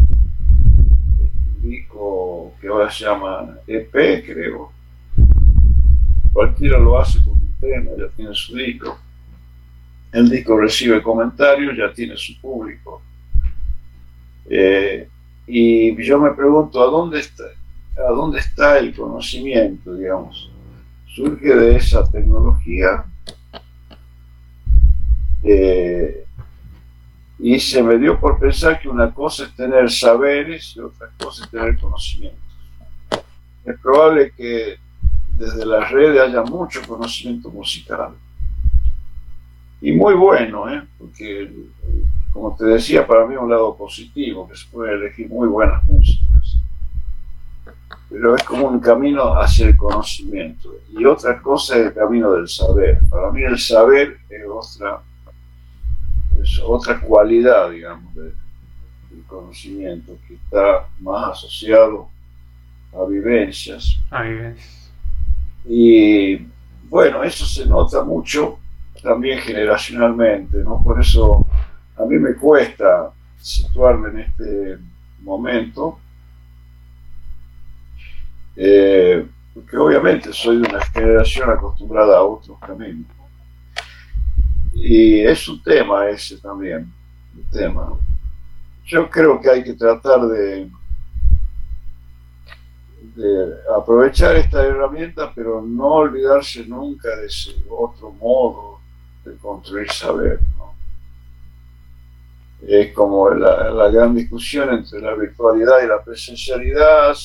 [1.58, 4.72] un disco que ahora se llama EP, creo.
[6.32, 9.00] Cualquiera lo hace con un tema, ya tiene su disco
[10.16, 13.02] el disco recibe comentarios, ya tiene su público.
[14.50, 15.10] Eh,
[15.46, 20.50] y yo me pregunto, ¿a dónde está, el conocimiento, digamos?
[21.14, 23.04] Surge de esa tecnología
[25.44, 26.26] eh,
[27.38, 31.44] y se me dio por pensar que una cosa es tener saberes y otra cosa
[31.44, 32.42] es tener conocimientos.
[33.66, 34.78] Es probable que
[35.38, 38.16] desde las redes haya mucho conocimiento musical
[39.86, 40.82] y muy bueno, ¿eh?
[40.98, 41.48] porque
[42.34, 46.58] como te decía, para mí un lado positivo, que se puede elegir muy buenas músicas.
[48.10, 50.74] Pero es como un camino hacia el conocimiento.
[50.92, 53.00] Y otra cosa es el camino del saber.
[53.12, 55.02] Para mí el saber es otra,
[56.42, 58.34] es otra cualidad, digamos, del
[59.28, 62.10] conocimiento, que está más asociado
[62.92, 64.00] a vivencias.
[64.10, 64.92] A vivencias.
[65.64, 66.38] Y
[66.90, 68.58] bueno, eso se nota mucho
[69.06, 70.82] también generacionalmente, ¿no?
[70.84, 71.46] Por eso
[71.96, 74.78] a mí me cuesta situarme en este
[75.22, 76.00] momento,
[78.56, 83.06] eh, porque obviamente soy de una generación acostumbrada a otros caminos.
[84.74, 86.92] Y es un tema ese también,
[87.38, 87.94] un tema.
[88.86, 90.68] Yo creo que hay que tratar de,
[93.16, 98.75] de aprovechar esta herramienta, pero no olvidarse nunca de ese otro modo
[99.26, 100.40] de construir saber.
[102.66, 107.16] Es como la, gran discusión entre la virtualidad y la presencialidad.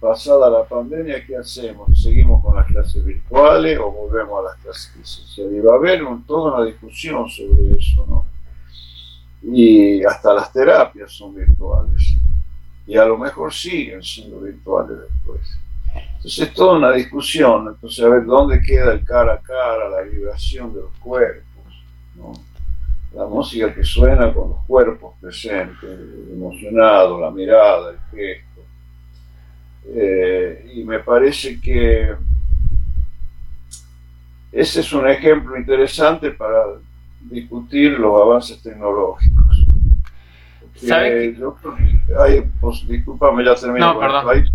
[0.00, 2.02] pasada la pandemia, ¿qué hacemos?
[2.02, 5.52] ¿Seguimos con las clases virtuales o volvemos a las clases presenciales?
[5.54, 8.26] Y va a haber toda una discusión sobre eso, ¿no?
[9.42, 12.16] Y hasta las terapias son virtuales.
[12.86, 15.40] Y a lo mejor siguen siendo virtuales después.
[16.22, 20.02] Entonces es toda una discusión, entonces a ver dónde queda el cara a cara, la
[20.02, 21.82] vibración de los cuerpos,
[23.12, 25.98] la música que suena con los cuerpos presentes,
[26.32, 28.60] emocionados, la mirada, el gesto.
[29.88, 32.14] Eh, y me parece que
[34.52, 36.66] ese es un ejemplo interesante para
[37.22, 39.66] discutir los avances tecnológicos.
[40.76, 41.36] ¿Sabes?
[42.16, 43.94] Hay, pues, discúlpame, ya termino.
[43.94, 44.51] No, perdón hay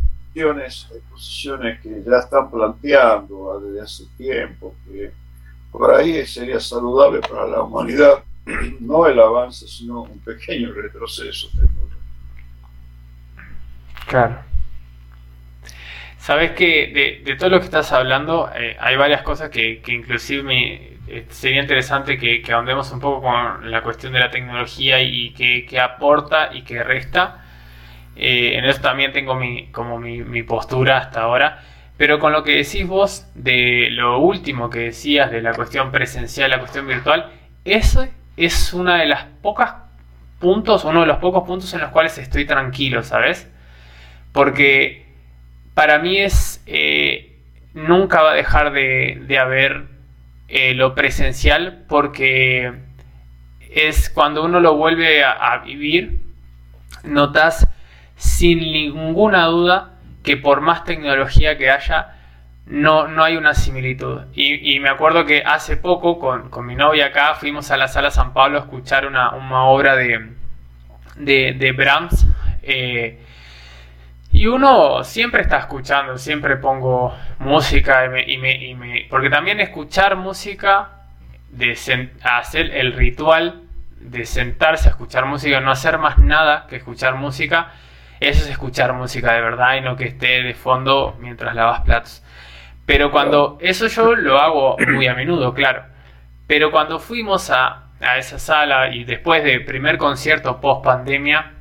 [1.09, 5.11] posiciones que ya están planteando desde hace tiempo, que
[5.71, 8.23] por ahí sería saludable para la humanidad,
[8.80, 11.49] no el avance, sino un pequeño retroceso
[14.05, 14.38] Claro.
[16.17, 20.73] Sabes que de, todo lo que estás hablando, eh, hay varias cosas que, inclusive me,
[21.07, 25.80] eh, sería interesante que, ahondemos un poco con la cuestión de la tecnología y que
[25.80, 27.47] aporta y que resta.
[28.20, 31.63] Eh, en eso también tengo mi, como mi, postura hasta ahora.
[31.97, 36.49] Pero con lo que decís vos de lo último que decías de la cuestión presencial,
[36.49, 37.32] la cuestión virtual,
[37.65, 39.76] eso es una de las pocas
[40.39, 43.49] puntos, uno de los pocos puntos en los cuales estoy tranquilo, ¿sabes?
[44.32, 45.07] Porque
[45.74, 47.36] para mí es, eh,
[47.74, 49.86] nunca va a dejar de, haber
[50.47, 52.74] eh, lo presencial porque
[53.72, 56.20] es cuando uno lo vuelve a vivir,
[57.03, 57.68] notas
[58.18, 59.93] sin ninguna duda
[60.24, 62.15] que por más tecnología que haya,
[62.65, 64.24] no, no hay una similitud.
[64.34, 68.34] Y, me acuerdo que hace poco con, mi novia acá fuimos a la sala San
[68.34, 69.32] Pablo a escuchar una,
[69.68, 70.34] obra de,
[71.15, 72.28] de, Brahms.
[72.63, 73.24] Eh,
[74.34, 80.18] Y uno siempre está escuchando, siempre pongo música y me, y me, porque también escuchar
[80.18, 80.97] música,
[81.49, 81.72] de
[82.24, 83.61] hacer el ritual
[83.99, 87.74] de sentarse a escuchar música, no hacer más nada que escuchar música,
[88.20, 92.24] eso es escuchar música de verdad y no que esté de fondo mientras lavas platos.
[92.86, 95.84] Pero cuando eso yo lo hago muy a menudo, claro.
[96.47, 101.53] Pero cuando fuimos a, a esa sala y después del primer concierto post pandemia,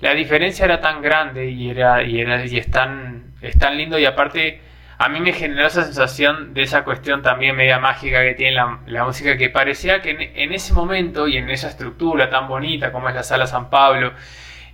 [0.00, 3.98] la diferencia era tan grande y era y era y es tan, es tan lindo
[3.98, 4.60] y aparte
[4.98, 8.56] a mí me generó esa sensación de esa cuestión también media mágica que tiene
[8.86, 13.08] la, música que parecía que en, ese momento y en esa estructura tan bonita como
[13.08, 14.12] es la sala San Pablo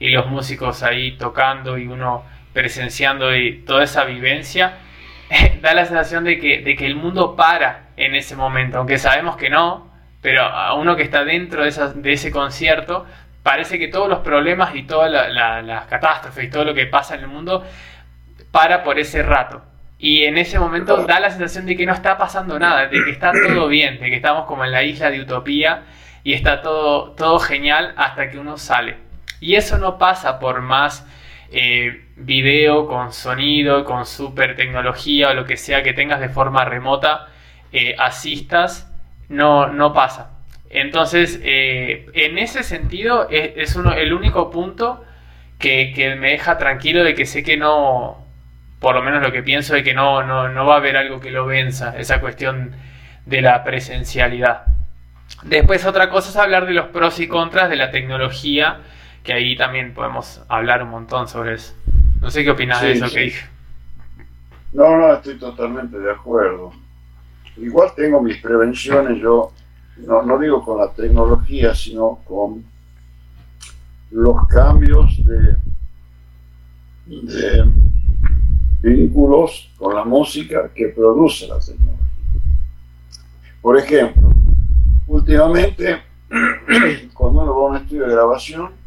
[0.02, 4.78] y los músicos ahí tocando y uno presenciando y toda esa vivencia
[5.62, 9.36] da la sensación de que, de que el mundo para en ese momento aunque sabemos
[9.36, 9.90] que no
[10.20, 13.06] pero a uno que está dentro de, de ese concierto
[13.42, 17.22] parece que todos los problemas y todas las catástrofes y todo lo que pasa en
[17.22, 17.64] el mundo
[18.50, 19.62] para por ese rato.
[19.98, 23.10] Y en ese momento da la sensación de que no está pasando nada, de que
[23.10, 25.82] está todo bien, de que estamos como en la isla de utopía
[26.24, 28.96] y está todo, todo genial hasta que uno sale.
[29.40, 31.06] Y eso no pasa por más
[31.50, 36.64] eh, video con sonido, con super tecnología o lo que sea que tengas de forma
[36.64, 37.28] remota,
[37.72, 38.90] eh, asistas,
[39.28, 40.30] no, no pasa.
[40.70, 45.04] Entonces, eh, en ese sentido, es, uno, el único punto
[45.58, 48.24] que, me deja tranquilo de que sé que no,
[48.80, 51.30] por lo menos lo que pienso es que no, no, va a haber algo que
[51.30, 52.74] lo venza, esa cuestión
[53.26, 54.64] de la presencialidad.
[55.42, 58.78] Después otra cosa es hablar de los pros y contras de la tecnología,
[59.22, 61.74] que ahí también podemos hablar un montón sobre eso.
[62.20, 63.46] No sé qué opinas de eso que dije.
[64.72, 66.72] No, no, estoy totalmente de acuerdo.
[67.56, 69.52] Igual tengo mis prevenciones, yo
[69.98, 72.64] no, no digo con la tecnología, sino con
[74.10, 75.56] los cambios de,
[77.06, 77.64] de
[78.82, 82.06] vínculos con la música que produce la tecnología.
[83.60, 84.32] Por ejemplo,
[85.06, 86.02] últimamente,
[87.14, 88.81] cuando uno va a un estudio de grabación,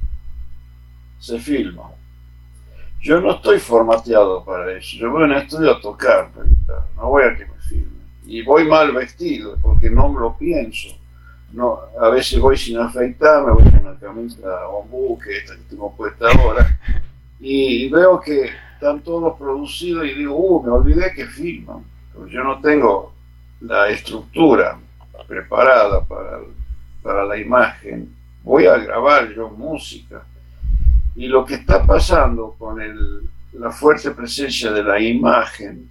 [1.25, 1.91] se filma.
[3.01, 4.97] Yo no estoy formateado para eso.
[4.97, 6.31] Yo voy a un estudio a tocar,
[6.95, 8.01] no voy a que me filmen.
[8.25, 10.89] Y voy mal vestido porque no me lo pienso
[11.55, 15.95] no, a veces voy sin afeitarme, voy con una camisa ombú, que esta que tengo
[15.95, 16.77] puesta ahora,
[17.39, 21.83] y veo que están todos producidos y digo, uh, me olvidé que filman.
[22.11, 23.13] Pero yo no tengo
[23.61, 24.77] la estructura
[25.27, 26.39] preparada para,
[27.01, 28.13] para la imagen.
[28.43, 30.23] Voy a grabar yo música.
[31.15, 32.79] Y lo que está pasando con
[33.53, 35.89] la fuerte presencia de la imagen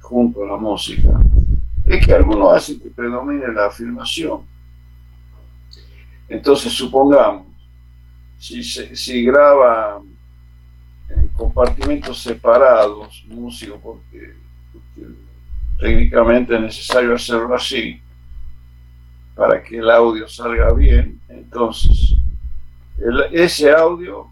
[0.00, 1.20] junto a la música
[1.84, 4.42] es que algunos hacen que predomine la filmación
[6.28, 7.46] entonces, supongamos,
[8.38, 10.00] si, si graba
[11.08, 14.34] en compartimentos separados, músico, porque,
[15.78, 18.00] técnicamente es necesario hacerlo así,
[19.34, 22.14] para que el audio salga bien, entonces
[23.32, 24.30] ese audio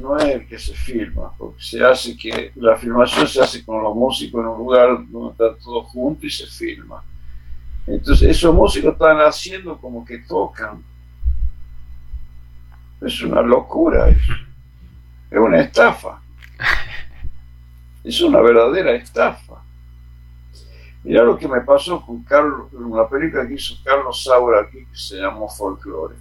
[0.00, 3.82] no es el que se filma, porque se hace que la filmación se hace con
[3.82, 7.02] los músicos en un lugar donde están todos juntos y se filma.
[7.86, 10.82] Entonces esos músicos están haciendo como que tocan,
[13.00, 16.20] es una locura Es una estafa.
[18.02, 19.62] Es una verdadera estafa.
[21.04, 24.96] Mira lo que me pasó con Carlos, una película que hizo Carlos Saura aquí que
[24.96, 26.16] se llamó Folklore.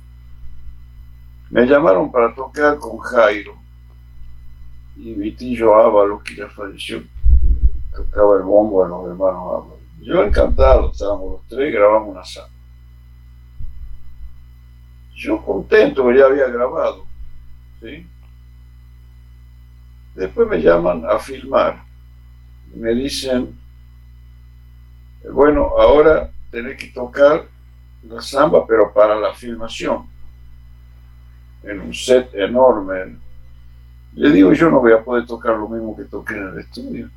[1.49, 3.55] Me llamaron para tocar con Jairo
[4.97, 7.03] y Vitillo Ábalos, que ya falleció,
[7.95, 9.79] tocaba el bombo de los hermanos Ábalos.
[10.01, 12.49] Yo encantado, estábamos los tres, grabamos una sala.
[15.15, 17.05] Yo contento que ya había grabado.
[17.81, 18.05] ¿sí?
[20.13, 21.83] Después me llaman a filmar.
[22.73, 23.57] Y me dicen,
[25.31, 27.45] bueno, ahora tenés que tocar
[28.03, 30.07] la samba, pero para la filmación.
[31.66, 33.18] En un set enorme.
[34.13, 37.09] Le digo, yo no voy a poder tocar lo mismo que toqué en el estudio.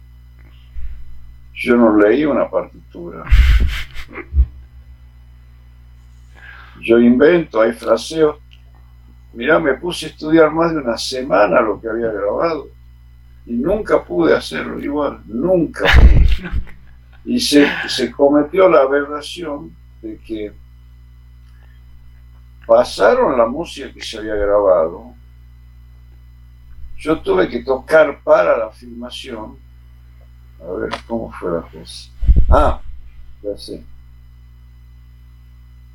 [1.55, 3.25] Yo no leí una partitura.
[6.81, 8.37] yo invento, hay fraseos.
[9.33, 12.69] Mira, me puse a estudiar más de una semana lo que había grabado
[13.49, 16.27] y nunca pude hacerlo igual, nunca pude.
[17.25, 19.71] Y se, se cometió la aberración
[20.01, 20.51] de que
[22.69, 25.14] pasaron la música que se había grabado,
[26.99, 29.59] yo tuve que tocar para la filmación,
[30.61, 32.11] a ver cómo fue la cosa.
[32.49, 32.81] Ah,
[33.43, 33.83] ya sé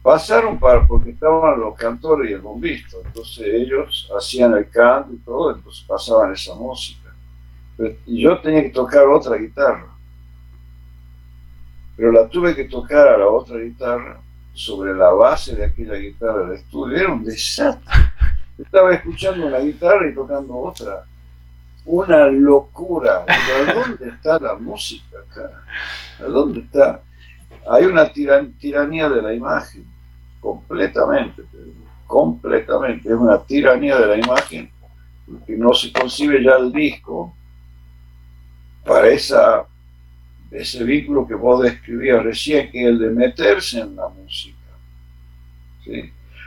[0.04, 5.18] pasaron para, porque estaban los cantores y el bombista, entonces ellos hacían el canto y
[5.20, 7.16] todo, entonces pasaban esa música.
[8.06, 9.88] Y yo tenía que tocar otra guitarra.
[11.96, 14.20] Pero la tuve que tocar a la otra guitarra
[14.54, 16.98] sobre la base de aquella guitarra del estudio.
[16.98, 17.94] Era un desastre.
[18.58, 21.06] Estaba escuchando una guitarra y tocando otra.
[21.86, 23.26] Una locura.
[23.28, 25.64] ¿A dónde está la música acá?
[26.20, 27.02] ¿A dónde está?
[27.70, 29.86] Hay una tiranía de la imagen,
[30.40, 31.44] completamente,
[32.06, 33.10] completamente.
[33.10, 34.70] Es una tiranía de la imagen,
[35.26, 37.34] porque no se concibe ya el disco
[38.86, 39.66] para esa,
[40.54, 44.58] ese vínculo que vos describías recién, que el de meterse en la música.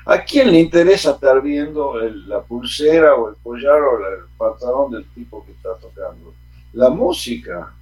[0.05, 1.99] ¿A quién le interesa estar viendo
[2.29, 6.33] la pulsera o el collar o el pantalón del tipo que está tocando?
[6.73, 7.73] La música.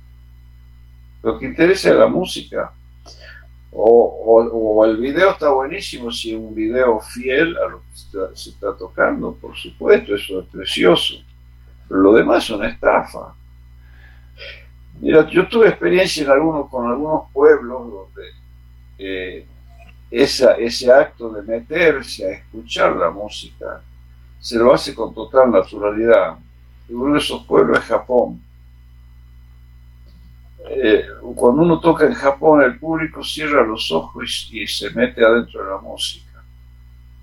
[1.22, 2.72] Lo que interesa es la música.
[3.70, 8.74] O, el video está buenísimo si es un video fiel a lo que se está
[8.74, 11.16] tocando, por supuesto, eso es precioso.
[11.88, 13.34] Pero lo demás es una estafa.
[15.00, 18.30] Mira, yo tuve experiencia en algunos, con algunos pueblos donde
[18.98, 19.46] eh,
[20.10, 23.82] ese acto de meterse a escuchar la música
[24.44, 26.36] se lo hace con total naturalidad.
[26.90, 28.40] Uno de esos pueblos es Japón.
[30.68, 35.64] Eh, cuando uno toca en Japón, el público cierra los ojos y, se mete adentro
[35.64, 36.42] de la música.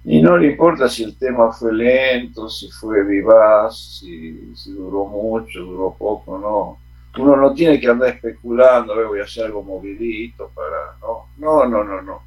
[0.03, 5.59] Y no le importa si el tema fue lento, si fue vivaz, si duró mucho,
[5.59, 6.80] duró poco, no.
[7.17, 10.97] Uno no tiene que andar especulando, voy a hacer algo movidito para...
[11.01, 12.23] No, no, no, no, no.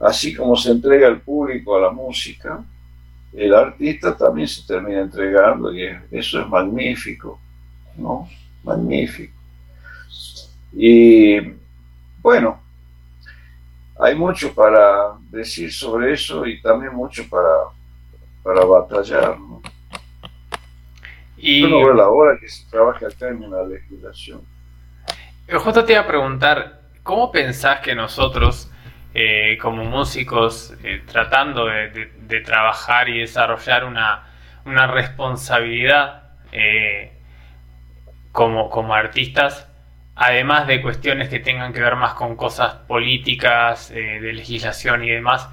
[0.00, 2.62] Así como se entrega el público a la música,
[3.32, 7.40] el artista también se termina entregando y eso es magnífico,
[7.96, 8.28] ¿no?
[8.62, 9.34] Magnífico.
[10.72, 11.40] Y
[12.20, 12.60] bueno,
[13.98, 17.48] hay mucho para decir sobre eso y también mucho para,
[18.42, 19.38] para batallar.
[19.38, 19.62] ¿no?
[21.38, 24.42] Y bueno, la hora que se trabaja acá en una legislación.
[25.50, 28.70] Justo te iba a preguntar, ¿cómo pensás que nosotros,
[29.14, 34.26] eh, como músicos, eh, tratando de, trabajar y desarrollar una,
[34.64, 36.22] una responsabilidad
[36.52, 37.12] eh,
[38.32, 39.68] como, como artistas,
[40.18, 45.10] además de cuestiones que tengan que ver más con cosas políticas, eh, de legislación y
[45.10, 45.48] demás,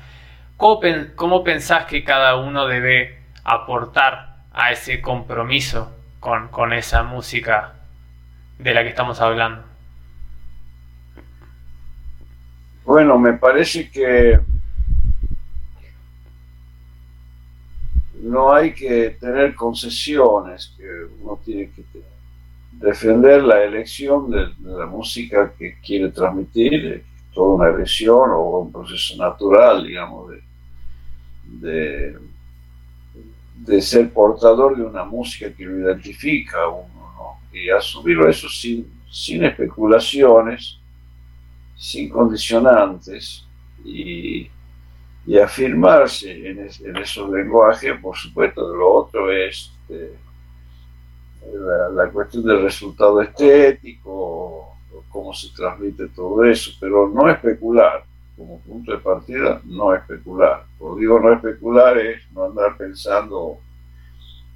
[0.57, 4.24] ¿cómo, pensás que cada uno debe aportar
[4.55, 7.73] a ese compromiso con, esa música
[8.57, 9.63] de la que estamos hablando?
[12.85, 14.39] Bueno, me parece que
[18.21, 20.87] no hay que tener concesiones, que
[21.21, 21.83] uno tiene que
[22.71, 27.03] defender la elección de, la música que quiere transmitir,
[27.33, 30.43] toda una elección o un proceso natural, digamos, de,
[31.43, 32.17] de,
[33.81, 39.43] ser portador de una música que lo identifica a uno, y asumirlo eso sin, sin
[39.43, 40.77] especulaciones,
[41.75, 43.45] sin condicionantes,
[43.83, 44.49] y,
[45.25, 49.71] y afirmarse en, en, esos lenguajes, por supuesto, de lo otro es...
[49.89, 50.25] Este,
[51.93, 54.77] la, cuestión del resultado estético,
[55.09, 58.03] cómo se transmite todo eso, pero no especular,
[58.35, 60.65] como punto de partida, no especular.
[60.77, 63.59] Por digo no especular es no andar pensando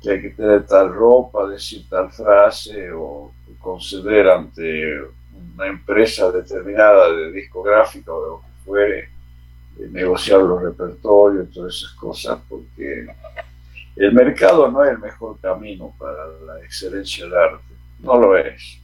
[0.01, 5.01] que hay que tener tal ropa, decir tal frase o conceder ante
[5.55, 9.09] una empresa determinada de discográfica o de lo que fuere,
[9.91, 13.07] negociar los repertorios, todas esas cosas, porque
[13.95, 18.79] el mercado no es el mejor camino para la excelencia del arte, no lo es,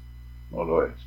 [0.52, 1.05] no lo es.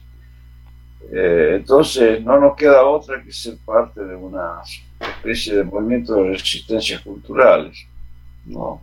[1.11, 4.61] Eh, entonces no nos queda otra que ser parte de una
[5.01, 7.87] especie de movimiento de resistencias culturales,
[8.45, 8.83] ¿no?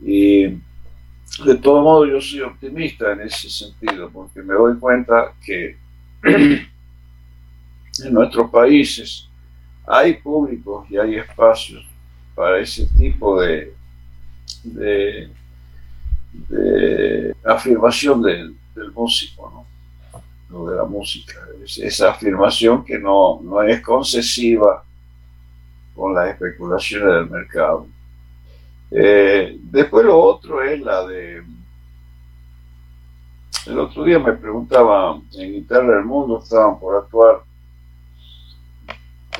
[0.00, 5.76] Y de todo modo yo soy optimista en ese sentido, porque me doy cuenta que
[6.24, 6.68] en
[8.10, 9.28] nuestros países
[9.86, 11.84] hay públicos y hay espacios
[12.34, 13.74] para ese tipo de
[14.64, 15.30] de,
[17.44, 18.54] afirmación del,
[18.94, 19.66] músico, ¿no?
[20.52, 21.34] De la música.
[21.64, 24.84] esa afirmación que no, no es concesiva
[25.94, 27.86] con las especulaciones del mercado.
[28.90, 31.42] Eh, después lo otro es la de...
[33.66, 37.42] El otro día me preguntaba, en Guitarra del Mundo estaban por actuar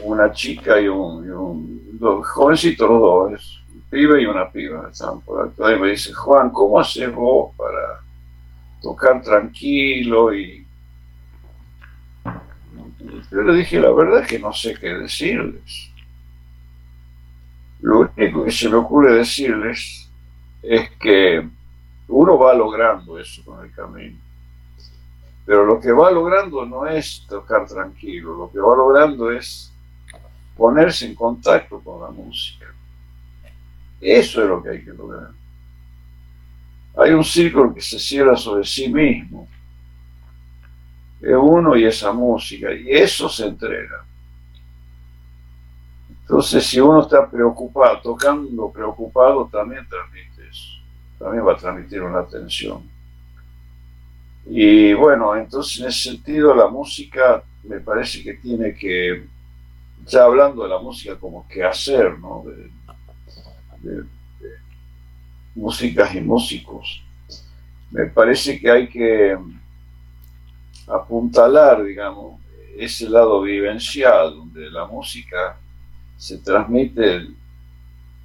[0.02, 5.20] una chica y un, y un dos, jovencitos los dos, pibe y una piba estaban
[5.20, 8.00] por acá y me dice, Juan, ¿cómo haces vos para
[8.80, 10.34] tocar tranquilo?
[10.34, 10.61] Y
[13.30, 15.90] yo le dije, la verdad que no sé qué decirles.
[17.80, 20.08] Lo único que se me ocurre decirles
[20.62, 21.48] es que
[22.08, 24.18] Uno va logrando eso con el camino.
[25.46, 29.72] Pero lo que va logrando no es tocar tranquilo, lo que va logrando es
[30.56, 32.66] ponerse en contacto con la música.
[34.00, 35.30] Eso es lo que hay que lograr.
[36.96, 39.48] Hay un círculo que se cierra sobre sí mismo.
[41.22, 44.04] Es uno y esa música, y eso se entrega.
[46.10, 50.80] Entonces, si uno está preocupado, tocando preocupado, también transmite eso.
[51.18, 52.82] También va a transmitir una atención.
[54.46, 59.24] Y bueno, entonces en ese sentido la música me parece que tiene que,
[60.04, 62.44] ya hablando de la música como que hacer, ¿no?
[62.46, 64.02] de
[65.54, 67.02] músicas y músicos,
[67.90, 69.36] me parece que hay que
[70.88, 72.40] apuntalar, digamos,
[72.76, 75.56] ese lado vivencial, donde la música
[76.16, 77.28] se transmite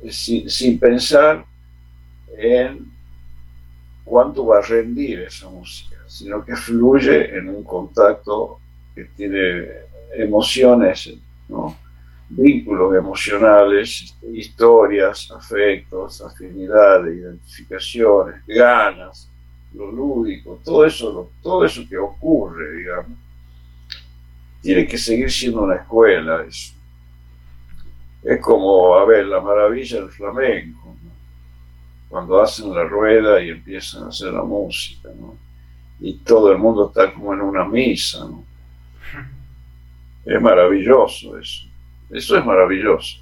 [0.10, 1.45] sin, pensar
[2.38, 2.91] en
[4.03, 8.60] cuánto va a rendir esa música, sino que fluye en un contacto
[8.95, 9.68] que tiene
[10.16, 11.14] emociones,
[12.30, 19.30] vínculos emocionales, historias, afectos, afinidades, identificaciones, ganas,
[19.74, 23.18] lo lúdico, todo eso, todo eso que ocurre, digamos,
[24.61, 26.43] tiene que seguir siendo una escuela.
[26.47, 26.74] Es,
[28.24, 30.95] es como, a ver, la maravilla del flamenco,
[32.09, 35.09] cuando hacen la rueda y empiezan a hacer la música,
[35.99, 38.20] y todo el mundo está como en una misa.
[38.20, 38.43] ¿no?
[40.26, 41.68] Es maravilloso eso,
[42.09, 43.20] eso es maravilloso.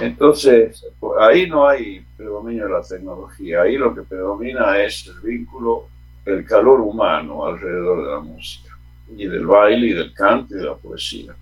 [0.00, 0.84] Entonces,
[1.20, 5.88] ahí no hay predominio de la tecnología, ahí lo que predomina es el vínculo,
[6.24, 8.76] el calor humano alrededor de la música,
[9.16, 11.34] y del baile, y del canto, y de la poesía.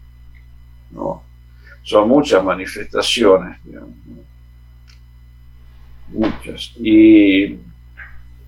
[0.91, 1.23] ¿no?
[1.83, 3.95] Son muchas manifestaciones, digamos,
[6.09, 6.73] muchas.
[6.77, 7.59] Y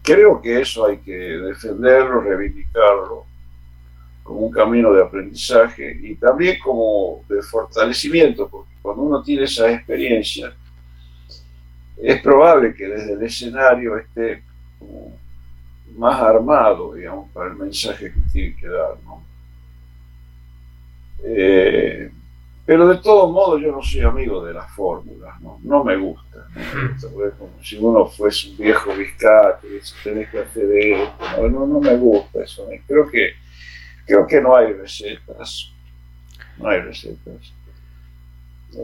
[0.02, 3.24] creo que eso hay que defenderlo, reivindicarlo
[4.22, 9.70] como un camino de aprendizaje y también como de fortalecimiento, porque cuando uno tiene esa
[9.70, 10.54] experiencia,
[11.96, 14.42] es probable que desde el escenario esté
[15.96, 19.22] más armado, digamos, para el mensaje que tiene que dar, ¿no?
[21.22, 22.10] Eh,
[22.66, 26.46] pero de todo modo yo no soy amigo de las fórmulas, no, no me gusta.
[27.38, 29.68] como si uno fuese un viejo biscate,
[30.02, 32.66] tenés que hacer esto, no, no, me gusta eso.
[32.86, 33.34] Creo que
[34.06, 35.72] Creo que no hay recetas.
[36.58, 37.52] No hay recetas.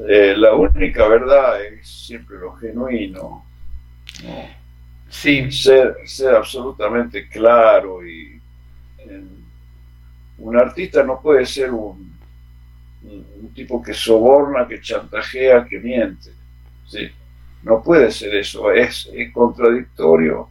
[0.08, 3.44] Eh, la única verdad es siempre lo genuino.
[5.08, 5.50] Sí.
[5.50, 8.40] Ser, ser absolutamente claro y
[10.38, 12.16] un artista no puede ser un,
[13.02, 16.30] un, tipo que soborna, que chantajea, que miente.
[16.86, 17.10] ¿sí?
[17.62, 20.48] No puede ser eso, es, es contradictorio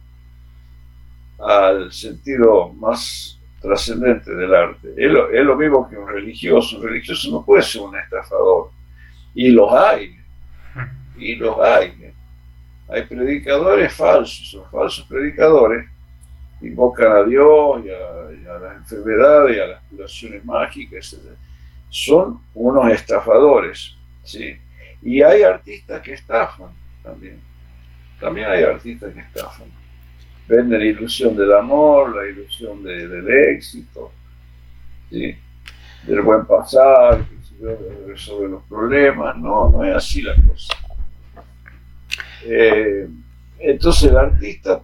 [1.38, 4.94] al sentido más trascendente del arte.
[4.96, 6.78] Es lo, mismo que un religioso.
[6.78, 8.70] Un religioso no puede ser un estafador.
[9.34, 10.16] Y los hay.
[11.16, 12.12] Y los hay.
[12.88, 15.86] Hay predicadores falsos, son falsos predicadores.
[16.60, 21.16] Invocan a Dios y a, las enfermedades y a las curaciones mágicas.
[21.88, 23.96] Son unos estafadores.
[24.24, 24.56] ¿sí?
[25.02, 26.70] Y hay artistas que estafan
[27.02, 27.40] también.
[28.18, 29.68] También hay artistas que estafan
[30.50, 34.10] vende la ilusión del amor, la ilusión del éxito,
[35.08, 37.24] del buen pasar,
[38.06, 39.36] resolver los problemas.
[39.36, 40.74] No, no es así la cosa.
[42.44, 43.08] Eh,
[43.58, 44.80] entonces el artista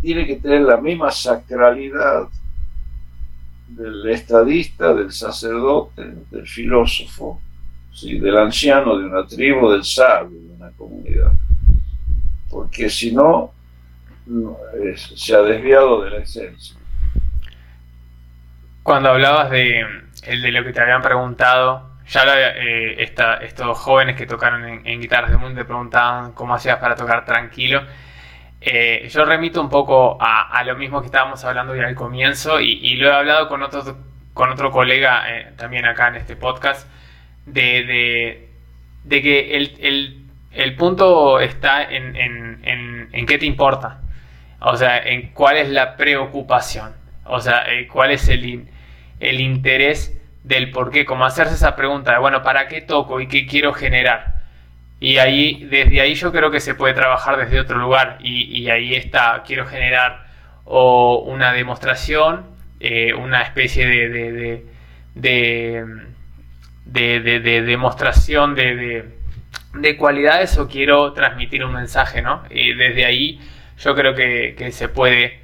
[0.00, 2.28] tiene que tener la misma sacralidad
[3.68, 7.40] del estadista, del sacerdote, del filósofo,
[8.02, 11.32] del anciano de una tribu, del sabio de una comunidad.
[12.50, 13.52] Porque si no,
[15.14, 16.76] se ha desviado de la esencia.
[18.86, 19.84] Cuando hablabas de,
[20.28, 22.22] de lo que te habían preguntado, ya
[22.54, 27.24] eh, estos jóvenes que tocaron en, guitarras de mundo te preguntaban cómo hacías para tocar
[27.24, 27.82] tranquilo.
[28.60, 32.94] Eh, yo remito un poco a, lo mismo que estábamos hablando ya al comienzo y,
[32.94, 33.82] lo he hablado con otro,
[34.32, 36.88] con otro colega eh, también acá en este podcast,
[37.44, 38.46] de,
[39.02, 43.98] de, que el, el, punto está en, en, en qué te importa.
[44.60, 46.94] O sea, en cuál es la preocupación.
[47.28, 48.68] O sea, eh, cuál es el,
[49.20, 51.04] el interés del por qué.
[51.04, 54.36] Como hacerse esa pregunta de, bueno, ¿para qué toco y qué quiero generar?
[55.00, 58.18] Y ahí, desde ahí yo creo que se puede trabajar desde otro lugar.
[58.20, 60.26] Y, ahí está, quiero generar
[60.64, 62.46] o una demostración,
[62.80, 64.64] eh, una especie de, de,
[66.84, 69.04] de, de demostración de,
[69.74, 72.42] de, cualidades o quiero transmitir un mensaje, ¿no?
[72.50, 73.40] Y desde ahí
[73.78, 75.40] yo creo que, se puede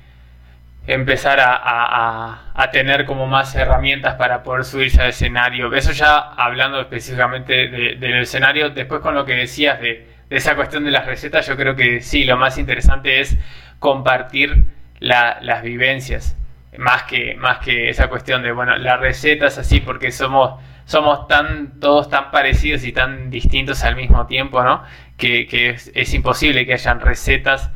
[0.87, 5.72] empezar a, tener como más herramientas para poder subirse al escenario.
[5.74, 10.91] Eso ya hablando específicamente del escenario, después con lo que decías de, esa cuestión de
[10.91, 13.37] las recetas, yo creo que sí, lo más interesante es
[13.78, 14.64] compartir
[15.01, 16.37] las vivencias,
[16.78, 20.55] más que, más que esa cuestión de, bueno, las recetas así, porque somos
[20.85, 24.83] somos tan, todos tan parecidos y tan distintos al mismo tiempo, ¿no?
[25.16, 25.47] Que,
[25.95, 27.70] es, imposible que hayan recetas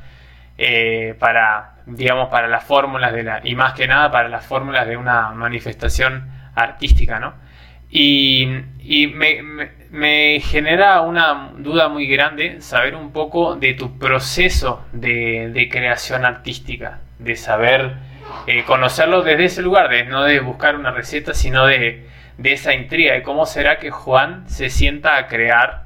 [0.59, 4.87] eh, para, digamos, para las fórmulas de la, y más que nada para las fórmulas
[4.87, 7.35] de una manifestación artística, ¿no?
[7.91, 8.47] Y,
[9.13, 17.01] me, genera una duda muy grande saber un poco de tu proceso de, creación artística,
[17.19, 17.95] de saber
[18.47, 22.07] eh, conocerlo desde ese lugar, de no de buscar una receta, sino de,
[22.39, 25.86] de esa intriga de cómo será que Juan se sienta a crear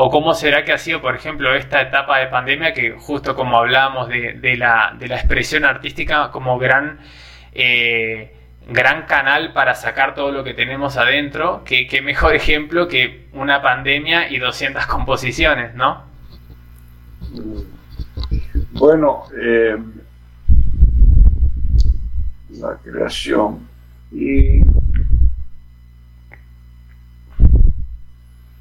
[0.00, 3.58] o cómo será que ha sido, por ejemplo, esta etapa de pandemia que justo como
[3.58, 7.00] hablábamos de, la, expresión artística como gran,
[7.52, 8.32] eh,
[8.68, 14.30] gran canal para sacar todo lo que tenemos adentro, que, mejor ejemplo que una pandemia
[14.30, 16.04] y 200 composiciones, ¿no?
[18.74, 19.76] Bueno, eh,
[22.50, 23.66] la creación
[24.12, 24.60] y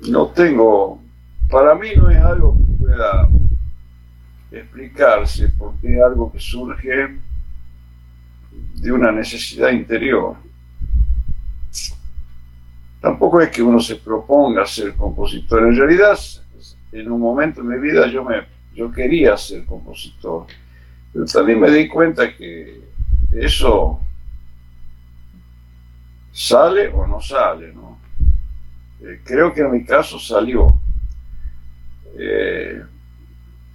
[0.09, 1.05] no tengo,
[1.49, 3.29] para mí no es algo que pueda
[4.51, 7.17] explicarse, porque es algo que surge
[8.75, 10.35] de una necesidad interior.
[13.01, 15.63] Tampoco es que uno se proponga ser compositor.
[15.63, 16.17] En realidad,
[16.91, 20.47] en un momento de mi vida yo, me, yo quería ser compositor,
[21.13, 22.81] pero también me di cuenta que
[23.31, 23.99] eso
[26.31, 27.99] sale o no sale, ¿no?
[29.01, 30.67] Eh, creo que en mi caso salió.
[32.17, 32.83] Eh,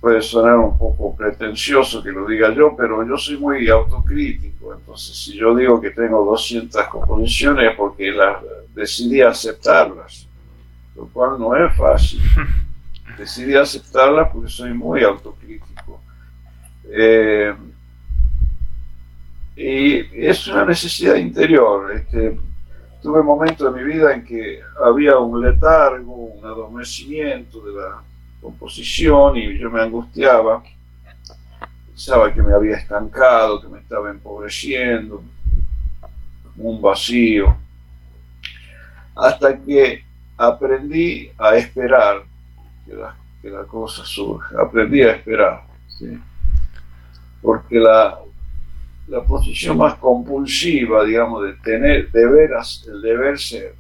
[0.00, 4.74] puede sonar un poco pretencioso que lo diga yo, pero yo soy muy autocrítico.
[4.74, 8.42] Entonces, si yo digo que tengo 200 composiciones es porque las
[8.74, 10.26] decidí aceptarlas,
[10.96, 12.20] lo cual no es fácil.
[13.18, 16.00] Decidí aceptarlas porque soy muy autocrítico.
[16.90, 17.54] Eh,
[19.54, 21.92] y es una necesidad interior.
[21.92, 22.38] Este,
[23.02, 28.02] tuve momentos de mi vida en que había un letargo, un adormecimiento de la
[28.42, 30.62] composición y yo me angustiaba,
[31.86, 35.22] pensaba que me había estancado, que me estaba empobreciendo,
[36.56, 37.56] un vacío,
[39.14, 40.04] hasta que
[40.36, 42.24] aprendí a esperar
[42.84, 45.62] que la, que la cosa surja, aprendí a esperar,
[47.40, 48.18] porque la,
[49.06, 53.76] la posición más compulsiva, digamos, de tener, de veras, el deber ser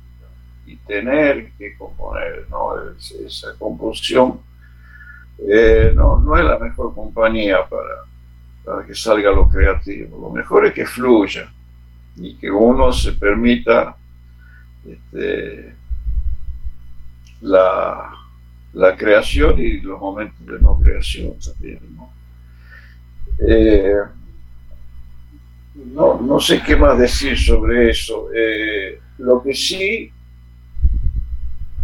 [0.64, 2.74] y tener que componer, ¿no?
[3.26, 4.40] esa compulsión
[5.38, 8.04] eh, no, no es la mejor compañía para,
[8.64, 10.18] para que salga lo creativo.
[10.20, 11.52] Lo mejor es que fluya
[12.16, 13.96] y que uno se permita
[14.86, 15.74] este,
[17.40, 18.12] la,
[18.74, 21.80] la, creación y los momentos de no creación también.
[21.96, 22.12] ¿no?
[23.46, 23.96] Eh,
[25.74, 28.28] no, no sé qué más decir sobre eso.
[28.34, 30.12] Eh, lo que sí,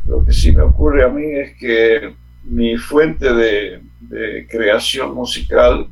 [0.07, 2.15] lo que sí me ocurre a mí es que
[2.49, 3.83] mi fuente de,
[4.49, 5.87] creación musical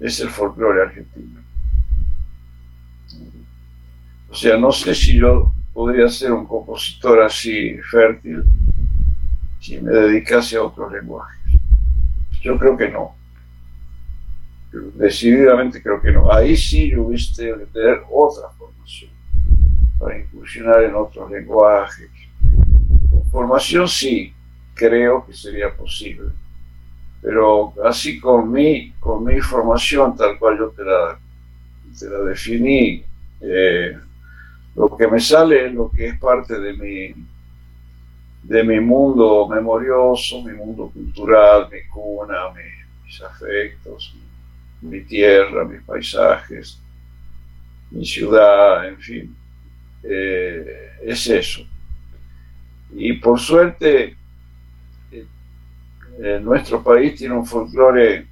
[0.00, 1.40] es el folclore argentino.
[4.28, 8.44] O sea, no sé si yo podría ser un compositor así fértil
[9.60, 11.38] si me dedicase a otros lenguajes.
[12.42, 13.16] Yo creo que no
[14.94, 16.32] decididamente creo que no.
[16.32, 19.10] Ahí sí yo hubiese que tener otra formación
[19.98, 22.10] para incursionar en otros lenguajes.
[23.30, 24.32] formación sí,
[24.76, 26.28] creo que sería posible.
[27.22, 31.18] Pero así con mi, con mi formación, tal cual yo te la,
[31.98, 33.02] te la definí,
[33.40, 33.98] eh,
[34.76, 37.14] lo que me sale es lo que es parte de mi,
[38.42, 42.50] de mi mundo memorioso, mi mundo cultural, mi cuna,
[43.04, 44.14] mis afectos,
[44.82, 46.78] mi tierra, mis paisajes,
[47.90, 49.36] mi ciudad, en fin.
[50.02, 51.62] Eh, es eso.
[52.94, 54.16] Y por suerte,
[56.18, 58.26] eh, nuestro país tiene un folclore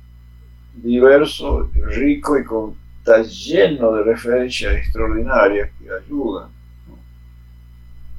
[0.75, 6.49] diverso, rico y con, está lleno de referencias extraordinarias que ayudan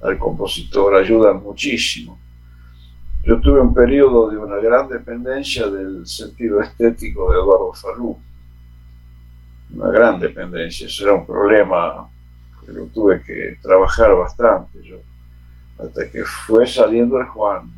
[0.03, 2.19] al compositor, ayudan muchísimo.
[3.23, 8.19] Yo tuve un periodo de una gran dependencia del sentido estético de Eduardo Falú.
[9.73, 12.07] Una gran dependencia, eso era un problema
[12.63, 14.97] que lo tuve que trabajar bastante yo.
[15.79, 17.71] Hasta que fue saliendo el Juan,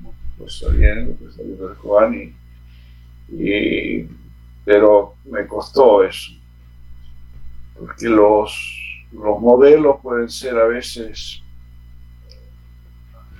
[0.48, 2.34] saliendo, fue saliendo el Juan
[3.30, 4.06] y,
[4.64, 6.32] pero me costó eso,
[7.78, 8.54] porque los,
[9.12, 11.42] los modelos pueden ser a veces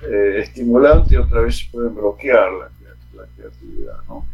[0.02, 2.68] eh, estimulantes y otras veces pueden bloquear la,
[3.36, 3.96] creatividad.
[4.08, 4.26] ¿no?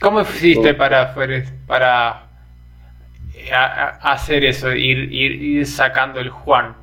[0.00, 1.14] ¿Cómo hiciste para,
[1.66, 2.26] para
[3.34, 6.76] eh, hacer eso, ir, ir, sacando el Juan?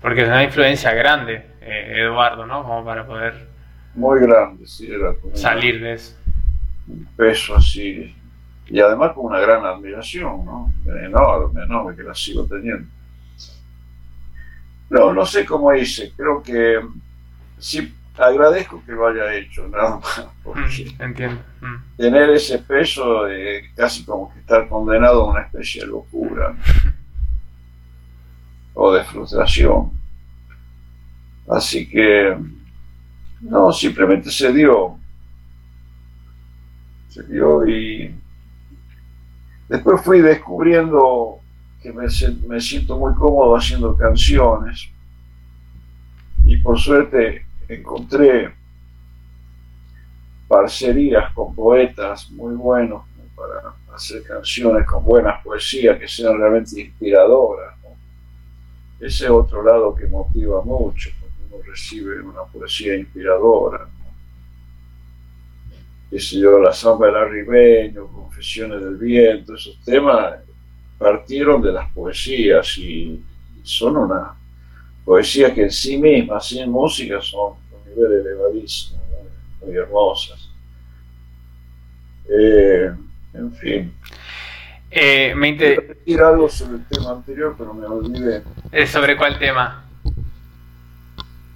[0.00, 2.62] Porque es una influencia grande, eh, Eduardo, ¿no?
[2.62, 3.48] Como para poder...
[3.94, 6.16] Muy grande, sí, era como salir de eso.
[6.88, 8.14] Un peso así.
[8.66, 10.72] Y además con una gran admiración, ¿no?
[10.86, 12.88] Enorme, enorme, que la sigo teniendo.
[14.88, 16.80] No, no sé cómo hice, creo que
[17.58, 21.42] sí agradezco que lo haya hecho, nada más, porque mm, entiendo.
[21.60, 21.96] Mm.
[21.96, 26.56] tener ese peso de casi como que estar condenado a una especie de locura
[28.74, 30.01] o de frustración.
[31.54, 32.36] Así que,
[33.40, 34.98] no, simplemente se dio.
[37.08, 38.14] Se dio y
[39.68, 41.40] después fui descubriendo
[41.82, 42.06] que me,
[42.46, 44.88] me siento muy cómodo haciendo canciones
[46.46, 48.52] y por suerte encontré
[50.48, 53.02] parcerías con poetas muy buenos
[53.34, 57.74] para hacer canciones con buenas poesías que sean realmente inspiradoras.
[59.00, 61.10] Ese otro lado que motiva mucho,
[61.72, 63.88] cuando uno recibe una poesía inspiradora.
[66.10, 66.18] ¿no?
[66.18, 70.34] yo, La Samba del Arribeño, Confesiones del Viento, esos temas
[70.98, 73.22] partieron de las poesías y
[73.62, 74.34] son una
[75.04, 77.54] poesía que en sí mismas, sin música, son
[77.88, 79.00] nivel elevadísimo,
[79.60, 80.48] muy hermosas.
[82.28, 82.92] Eh,
[83.34, 83.94] en fin.
[84.90, 88.42] Eh, me decir algo sobre el tema anterior, pero me olvidé.
[88.70, 89.81] Eh, ¿Sobre cuál tema?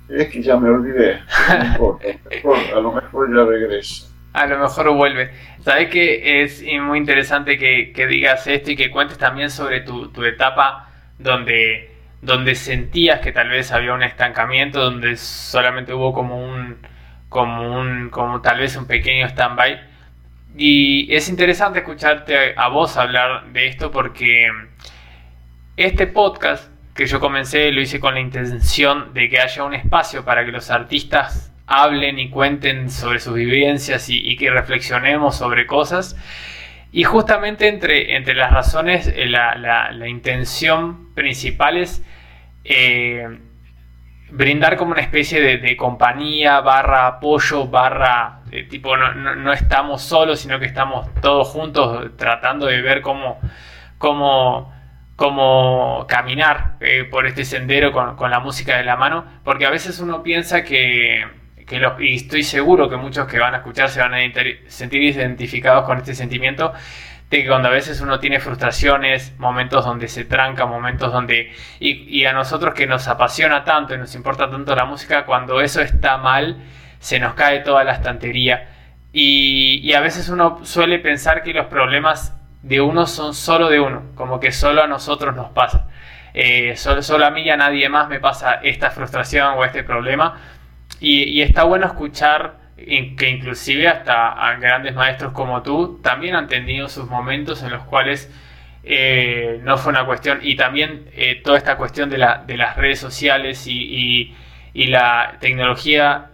[0.08, 1.20] Es que ya me olvidé.
[1.48, 4.06] a lo mejor ya regresa.
[4.32, 5.30] A lo mejor vuelve.
[5.60, 10.08] Sabes que es muy interesante que, que, digas esto y que cuentes también sobre tu,
[10.08, 11.96] tu etapa donde
[12.26, 16.76] donde sentías que tal vez había un estancamiento, donde solamente hubo como un,
[17.28, 19.80] como un, como tal vez un pequeño stand-by.
[20.56, 24.48] Y es interesante escucharte a vos hablar de esto porque
[25.76, 30.24] este podcast que yo comencé lo hice con la intención de que haya un espacio
[30.24, 36.16] para que los artistas hablen y cuenten sobre sus vivencias y, que reflexionemos sobre cosas.
[36.92, 42.02] Y justamente entre, entre las razones, eh, la, la intención principal es
[42.64, 43.38] eh,
[44.30, 50.58] brindar como una especie de, compañía, barra apoyo, barra eh, tipo no, estamos solos, sino
[50.58, 53.38] que estamos todos juntos tratando de ver cómo,
[53.98, 54.74] cómo,
[55.16, 59.98] cómo caminar eh, por este sendero con, la música de la mano, porque a veces
[59.98, 61.26] uno piensa que,
[61.66, 64.18] que y estoy seguro que muchos que van a escuchar se van a
[64.68, 66.72] sentir identificados con este sentimiento,
[67.30, 71.52] de que cuando a veces uno tiene frustraciones, momentos donde se tranca, momentos donde...
[71.80, 75.80] Y, a nosotros que nos apasiona tanto y nos importa tanto la música, cuando eso
[75.80, 76.62] está mal,
[77.00, 78.68] se nos cae toda la estantería.
[79.12, 82.35] Y, a veces uno suele pensar que los problemas
[82.66, 85.88] de uno son solo de uno, como que solo a nosotros nos pasa.
[86.34, 89.82] Eh, solo, solo, a mí y a nadie más me pasa esta frustración o este
[89.84, 90.38] problema.
[91.00, 96.88] Y, y está bueno escuchar que inclusive hasta grandes maestros como tú también han tenido
[96.88, 98.30] sus momentos en los cuales
[98.88, 102.76] eh, no fue una cuestión, y también eh, toda esta cuestión de, la, de, las
[102.76, 104.32] redes sociales y,
[104.74, 106.26] la tecnología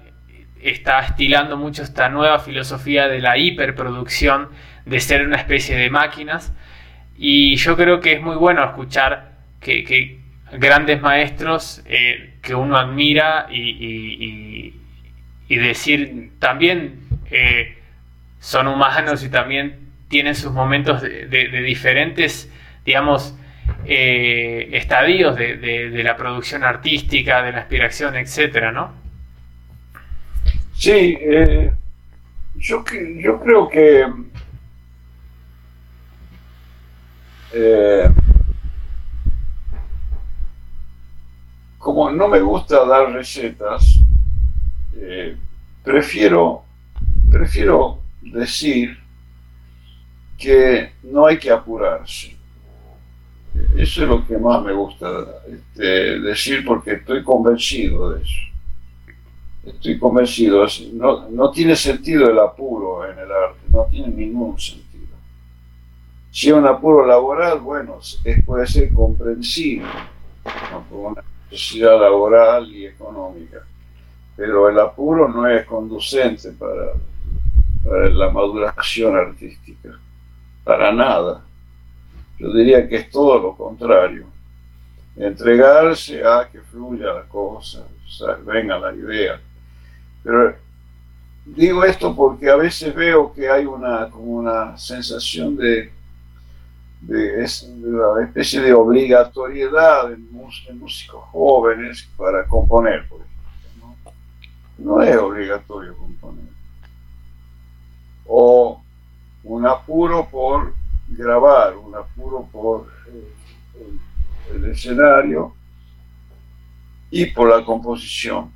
[0.60, 4.50] está estilando mucho esta nueva filosofía de la hiperproducción,
[4.86, 6.52] de ser una especie de máquinas,
[7.16, 10.18] y yo creo que es muy bueno escuchar que,
[10.52, 14.74] grandes maestros eh, que uno admira y
[15.52, 17.00] y decir también
[17.30, 17.76] eh,
[18.40, 22.50] son humanos y también tienen sus momentos de, diferentes,
[22.86, 23.36] digamos,
[23.84, 28.94] eh, estadios de, la producción artística, de la aspiración, etcétera, ¿no?
[30.74, 31.18] Sí,
[32.56, 32.82] yo,
[33.18, 34.06] yo creo que
[41.78, 43.98] como no me gusta dar recetas,
[44.96, 45.36] eh,
[45.82, 46.64] prefiero,
[47.30, 48.98] prefiero decir
[50.38, 52.36] que no hay que apurarse.
[53.76, 55.06] Eso es lo que más me gusta
[55.46, 58.52] este, decir porque estoy convencido de eso.
[59.66, 60.66] Estoy convencido.
[60.94, 64.91] No, no tiene sentido el apuro en el arte, no tiene ningún sentido.
[66.32, 68.00] Si es un apuro laboral, bueno,
[68.44, 69.86] puede ser comprensible
[70.90, 73.62] por una necesidad laboral y económica
[74.36, 76.92] pero el apuro no es conducente para,
[77.84, 79.90] para la maduración artística,
[80.64, 81.42] para nada.
[82.38, 84.26] Yo diría que es todo lo contrario.
[85.16, 87.86] Entregarse a que fluya la cosa,
[88.44, 89.40] venga la idea.
[90.24, 90.54] Pero
[91.44, 95.92] digo esto porque a veces veo que hay una, como una sensación de,
[97.02, 97.46] de,
[97.84, 104.12] una especie de obligatoriedad en, músicos jóvenes para componer, por ejemplo.
[104.78, 104.96] ¿no?
[104.96, 106.44] no es obligatorio componer.
[108.26, 108.82] O
[109.44, 110.74] un apuro por
[111.08, 115.54] grabar, un apuro por eh, el escenario
[117.10, 118.50] y por la composición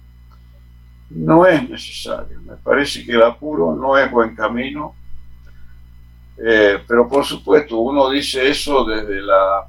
[1.11, 2.41] no es necesario.
[2.43, 4.95] Me parece que el apuro no es buen camino,
[6.39, 9.67] eh, pero por supuesto uno dice eso desde la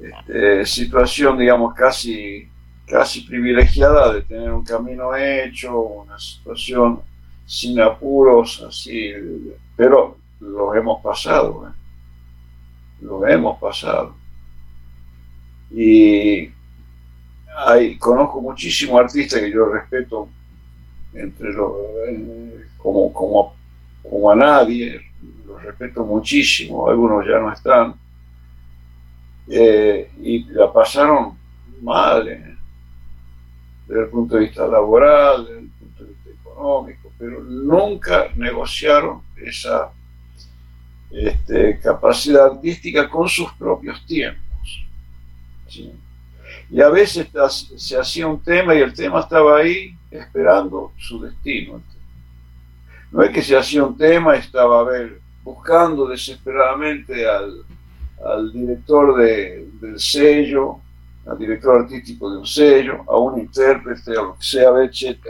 [0.00, 2.48] este, situación, digamos, casi,
[2.86, 7.00] casi privilegiada de tener un camino hecho, una situación
[7.46, 9.12] sin apuros, así,
[9.76, 11.72] pero lo hemos pasado, ¿eh?
[13.00, 14.14] lo hemos pasado.
[15.70, 16.50] Y
[17.98, 20.28] conozco muchísimos artistas que yo respeto
[21.12, 21.72] entre los,
[22.08, 23.54] eh, como, como,
[24.02, 25.00] como a nadie,
[25.58, 27.94] respeto muchísimo, algunos ya no están,
[29.48, 31.36] eh, y la pasaron
[31.80, 32.56] mal eh,
[33.86, 39.22] desde el punto de vista laboral, desde el punto de vista económico, pero nunca negociaron
[39.36, 39.90] esa
[41.10, 44.84] este, capacidad artística con sus propios tiempos.
[46.70, 47.28] Y a veces
[47.76, 51.82] se hacía un tema y el tema estaba ahí esperando su destino.
[53.10, 57.64] No es que se hacía un tema estaba a ver, buscando desesperadamente al,
[58.52, 60.80] director del sello,
[61.26, 64.70] al director artístico de un sello, a un intérprete, a lo que sea,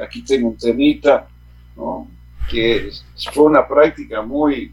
[0.02, 1.28] aquí tengo un temita,
[2.50, 2.90] que
[3.32, 4.72] fue una práctica muy,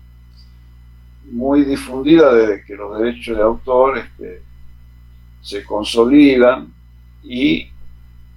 [1.29, 4.41] muy difundida desde que los derechos de autor este,
[5.41, 6.73] se consolidan
[7.23, 7.69] y,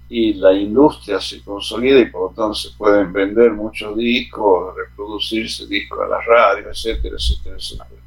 [0.09, 5.99] la industria se consolida y por lo tanto se pueden vender muchos discos, reproducirse discos
[5.99, 7.99] a la radio, etcétera, etcétera, etcétera.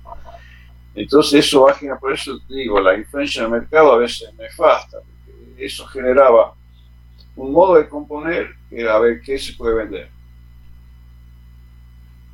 [0.94, 5.64] Entonces eso va por eso digo, la influencia del mercado a veces es nefasta, porque
[5.64, 6.54] eso generaba
[7.36, 10.10] un modo de componer que era a ver qué se puede vender.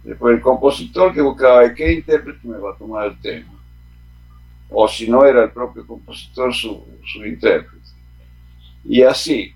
[0.02, 3.58] Después el compositor que buscaba qué intérprete me va a tomar el tema
[4.70, 6.84] o si no era el propio compositor su,
[7.24, 7.86] intérprete.
[8.84, 9.54] Y así,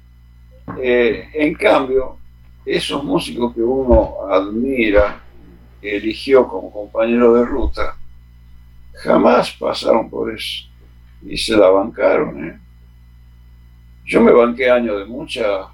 [0.81, 2.19] eh, en cambio,
[2.65, 5.23] esos músicos que uno admira,
[5.81, 7.97] eligió como compañero de ruta,
[8.95, 10.69] jamás pasaron por eso
[11.23, 12.45] y se la bancaron.
[12.45, 12.61] ¿eh?
[14.05, 15.67] Yo me banqué años de muchas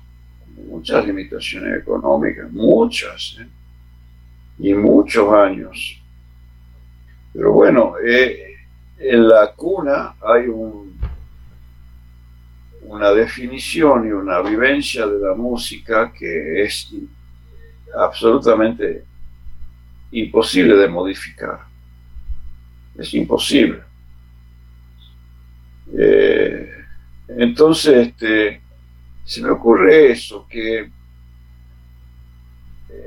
[0.66, 3.47] muchas limitaciones económicas, muchas, ¿eh?
[4.59, 6.03] y muchos años.
[7.33, 7.95] Pero bueno,
[8.99, 10.49] en la cuna hay
[12.89, 16.90] una definición y una vivencia de la música que es
[17.94, 19.05] absolutamente
[20.10, 21.60] imposible de modificar.
[22.97, 23.82] Es imposible.
[25.94, 26.70] Eh,
[27.28, 28.62] entonces, este,
[29.24, 30.90] se me ocurre eso, que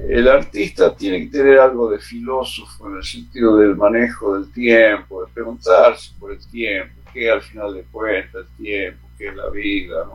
[0.09, 5.25] el artista tiene que tener algo de filósofo en el sentido del manejo del tiempo,
[5.25, 9.49] de preguntarse por el tiempo, qué al final de cuentas el tiempo, qué es la
[9.51, 10.07] vida,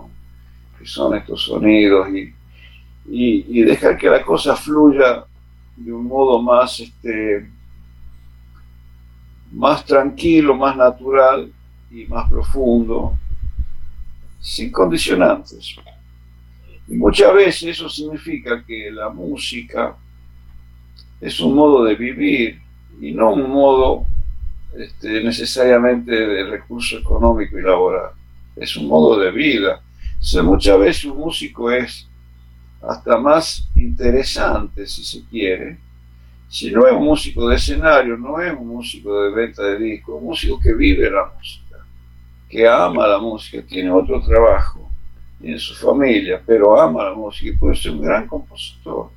[0.76, 2.34] qué son estos sonidos y,
[3.08, 5.24] y, dejar que la cosa fluya
[5.76, 7.48] de un modo más, este,
[9.52, 11.52] más tranquilo, más natural
[11.88, 13.16] y más profundo,
[14.40, 15.76] sin condicionantes.
[16.88, 19.96] Y muchas veces eso significa que la música
[21.20, 22.60] es un modo de vivir
[23.00, 24.06] y no un modo
[24.76, 28.15] este, necesariamente de recurso económico y laboral.
[28.56, 29.80] Es un modo de vida.
[30.34, 32.08] O muchas veces un músico es
[32.82, 35.78] hasta más interesante, si se quiere,
[36.48, 40.16] si no es un músico de escenario, no es un músico de venta de discos,
[40.18, 41.76] un músico que vive la música,
[42.48, 44.88] que ama la música, tiene otro trabajo
[45.42, 49.10] en su familia, pero ama la música y puede ser un gran compositor.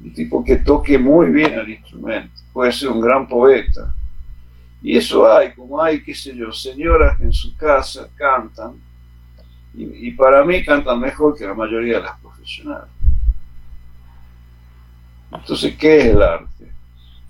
[0.00, 3.94] Un tipo que toque muy bien el instrumento, puede ser un gran poeta.
[4.86, 8.80] Y eso hay, como hay, qué sé yo, señoras que en su casa cantan,
[9.74, 12.88] y, para mí cantan mejor que la mayoría de las profesionales.
[15.32, 16.70] Entonces, ¿qué es el arte?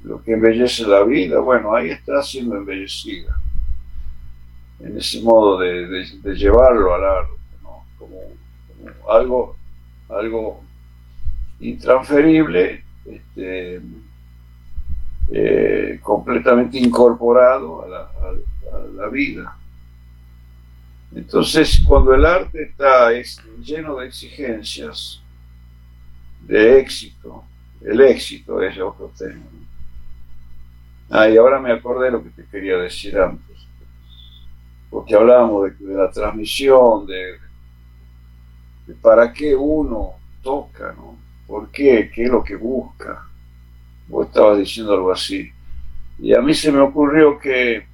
[0.03, 3.35] Lo que embellece la vida, bueno, ahí está siendo embellecida,
[4.81, 7.33] en ese modo de, de llevarlo al arte
[7.99, 8.20] como,
[9.09, 9.57] algo,
[10.11, 10.62] algo
[11.61, 13.81] intransferible este,
[15.28, 17.89] eh, completamente incorporado a
[18.94, 19.57] la, vida.
[21.15, 23.11] Entonces, cuando el arte está
[23.61, 25.23] lleno de exigencias,
[26.43, 27.44] de éxito,
[27.81, 29.44] el éxito es otro tema.
[31.11, 33.57] Ah, y ahora me acordé lo que te quería decir antes,
[34.90, 37.39] porque hablábamos de, la transmisión, de,
[38.86, 41.16] de, para qué uno toca, ¿no?
[41.47, 42.11] ¿Por qué?
[42.12, 43.24] ¿Qué es lo que busca?
[44.09, 45.51] Vos estabas diciendo algo así.
[46.19, 47.87] Y a mí se me ocurrió que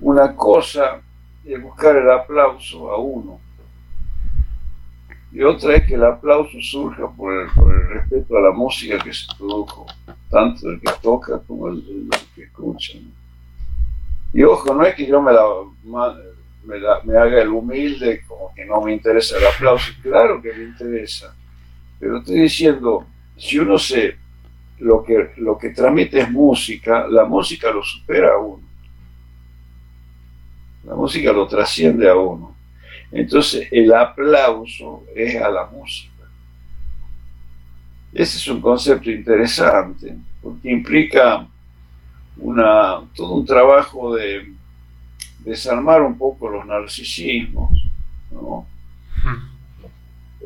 [0.00, 1.00] una cosa
[1.44, 3.40] es buscar el aplauso a uno.
[5.32, 7.48] Y otra es que el aplauso surja por el,
[7.88, 9.86] respeto a la música que se produjo,
[10.30, 12.98] tanto el que toca como el, que escucha.
[14.32, 15.44] Y ojo, no es que yo me, la,
[16.64, 20.64] me, me haga el humilde como que no me interesa el aplauso, claro que me
[20.64, 21.34] interesa,
[21.98, 24.16] pero estoy diciendo, si uno se,
[24.78, 28.62] lo que, lo que transmite es música, la música lo supera a uno.
[30.84, 32.54] La música lo trasciende a uno.
[33.10, 36.10] Entonces el aplauso es a la música.
[38.12, 41.46] Ese es un concepto interesante, porque implica
[42.36, 44.52] una, todo un trabajo de
[45.40, 47.70] desarmar un poco los narcisismos,
[48.30, 48.66] ¿no?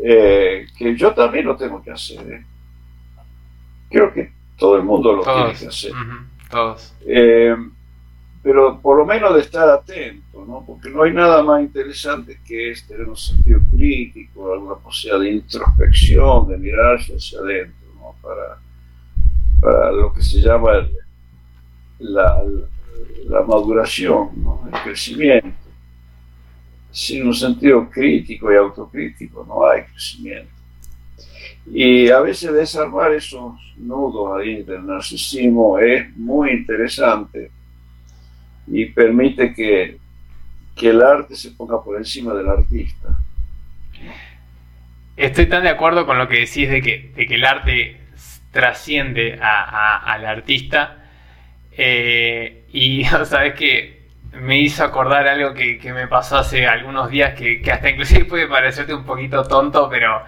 [0.02, 2.32] Eh, que yo también lo tengo que hacer.
[2.32, 2.44] ¿eh?
[3.90, 5.92] Creo que todo el mundo lo tiene que hacer.
[6.50, 6.94] todos.
[7.06, 7.54] Eh,
[8.42, 10.64] pero por lo menos de estar atento, ¿no?
[10.66, 15.30] porque no hay nada más interesante que es tener un sentido crítico, alguna posibilidad de
[15.36, 18.14] introspección, de mirarse hacia adentro, ¿no?
[18.22, 18.58] para,
[19.60, 20.88] para lo que se llama
[21.98, 22.42] la,
[23.26, 24.68] la, maduración, ¿no?
[24.72, 25.48] el crecimiento.
[26.90, 30.57] Sin un sentido crítico y autocrítico no hay crecimiento.
[31.72, 37.50] Y a veces desarmar esos nudos ahí del narcisismo es muy interesante
[38.66, 39.98] y permite que,
[40.80, 43.08] el arte se ponga por encima del artista.
[45.16, 47.96] Estoy tan de acuerdo con lo que decís de que, que el arte
[48.52, 50.96] trasciende al artista.
[51.72, 53.98] Eh, y sabes que
[54.32, 58.94] me hizo acordar algo que, me pasó hace algunos días que, hasta inclusive puede parecerte
[58.94, 60.22] un poquito tonto, pero,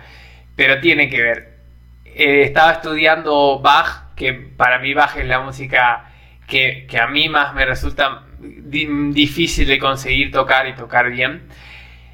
[0.56, 1.59] pero tiene que ver.
[2.05, 6.10] Eh, estaba estudiando Bach, que para mí Bach es la música
[6.47, 11.48] que, que a mí más me resulta difícil de conseguir tocar y tocar bien.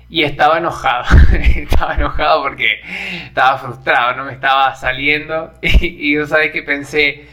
[0.08, 1.04] Y estaba enojado,
[1.56, 2.80] estaba enojado porque
[3.24, 5.52] estaba frustrado, no me estaba saliendo.
[5.62, 7.26] Y, y sabes que pensé,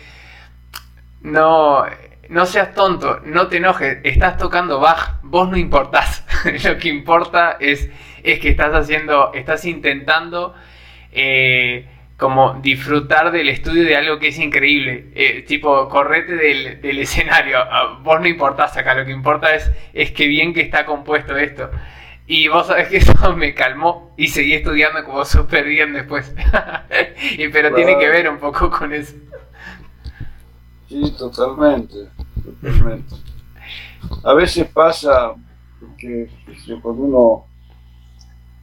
[1.21, 1.85] no,
[2.29, 6.25] no seas tonto, no te enojes, estás tocando Bach, vos no importás.
[6.63, 7.89] Lo que importa es,
[8.23, 10.55] es que estás haciendo, estás intentando
[11.13, 11.87] eh,
[12.17, 15.11] como disfrutar del estudio de algo que es increíble.
[15.15, 17.57] Eh, tipo, correte del, escenario.
[17.59, 21.35] Ah, vos no importás acá, lo que importa es, es que bien que está compuesto
[21.35, 21.69] esto.
[22.25, 26.33] Y vos sabés que eso me calmó y seguí estudiando como súper bien después.
[27.37, 29.15] y, pero tiene que ver un poco con eso.
[30.87, 32.07] Sí, totalmente,
[32.43, 33.15] totalmente.
[34.23, 35.33] A veces pasa
[35.97, 36.29] que
[36.81, 37.52] cuando uno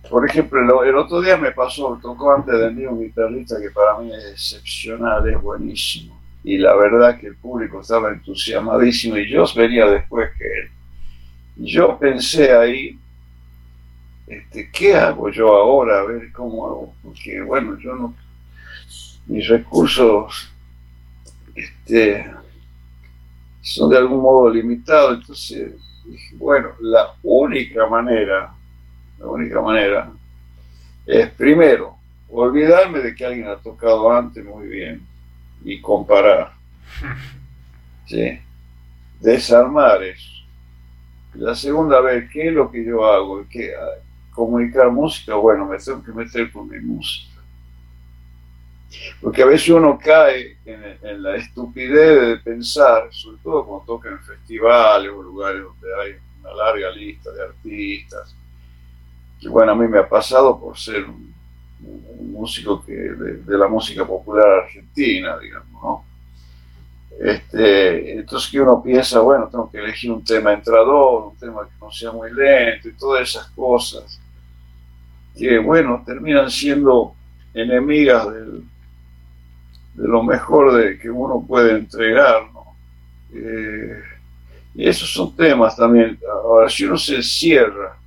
[0.08, 3.98] por ejemplo, el otro día me pasó, tocó antes de mí un guitarrista que para
[3.98, 6.18] mí es excepcional, es buenísimo.
[6.42, 10.70] Y la verdad que el público estaba entusiasmadísimo y yo venía después que él.
[11.56, 12.98] Yo pensé ahí,
[14.26, 16.00] este, ¿qué hago yo ahora?
[16.00, 16.94] A ver cómo hago.
[17.02, 18.14] Porque bueno, yo no,
[19.26, 20.50] mis recursos
[21.54, 22.32] este,
[23.60, 25.20] son de algún modo limitados.
[25.20, 25.74] Entonces
[26.06, 28.54] dije, bueno, la única manera
[29.20, 30.10] la única manera
[31.06, 31.96] es primero
[32.28, 35.06] olvidarme de que alguien ha tocado antes muy bien
[35.62, 36.52] y comparar.
[38.06, 38.40] ¿sí?
[39.20, 40.30] Desarmar eso.
[41.34, 43.44] La segunda vez, ¿qué es lo que yo hago?
[43.48, 43.72] ¿Qué,
[44.32, 47.40] comunicar música, bueno, me tengo que meter con mi música.
[49.20, 54.08] Porque a veces uno cae en, en, la estupidez de pensar, sobre todo cuando toca
[54.08, 58.34] en festivales o lugares donde hay una larga lista de artistas,
[59.40, 61.30] que bueno, a mí me ha pasado por ser un,
[62.32, 66.04] músico de, la música popular argentina, digamos, ¿no?
[67.18, 71.72] Este, entonces que uno piensa, bueno, tengo que elegir un tema entrador, un tema que
[71.80, 74.18] no sea muy lento y todas esas cosas,
[75.36, 77.14] que bueno, terminan siendo
[77.52, 82.74] enemigas de lo mejor de que uno puede entregar, ¿no?
[83.34, 84.02] Eh,
[84.74, 86.18] y esos son temas también.
[86.30, 87.99] Ahora, si uno se cierra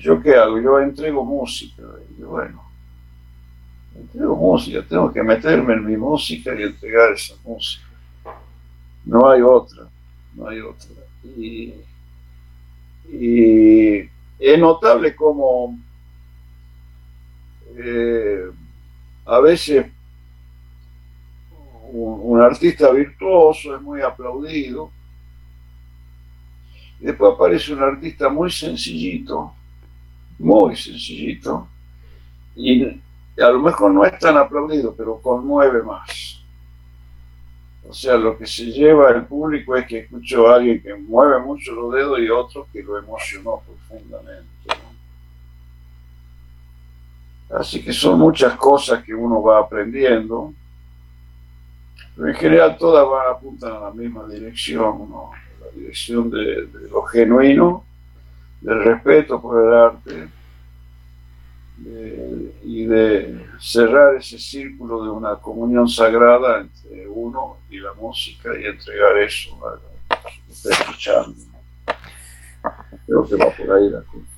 [0.00, 0.60] ¿Yo qué hago?
[0.60, 1.82] Yo entrego música.
[2.18, 2.66] Y bueno,
[3.98, 7.86] Entrego música, tengo que meterme en mi música y entregar esa música.
[9.04, 9.88] No hay otra,
[10.34, 10.90] no hay otra.
[11.36, 11.74] Y,
[14.38, 15.78] es notable como
[17.76, 18.50] eh,
[19.24, 19.86] a veces
[21.92, 24.90] un, artista virtuoso es muy aplaudido,
[27.00, 29.54] y después aparece un artista muy sencillito,
[30.38, 31.68] muy sencillito,
[32.54, 36.40] y a lo mejor no es tan aplaudido, pero conmueve más.
[37.88, 41.40] O sea, lo que se lleva el público es que escuchó a alguien que mueve
[41.40, 44.46] mucho los dedos y otro que lo emocionó profundamente.
[47.50, 50.52] Así que son muchas cosas que uno va aprendiendo,
[52.16, 55.08] pero en general todas van, apuntan a la misma dirección,
[55.60, 57.84] la dirección de, lo genuino,
[58.60, 60.28] del respeto por el arte
[62.64, 68.64] y de cerrar ese círculo de una comunión sagrada entre uno y la música y
[68.64, 69.78] entregar eso a
[70.46, 71.34] que está escuchando.
[73.06, 74.36] Creo que va por ahí la cosa.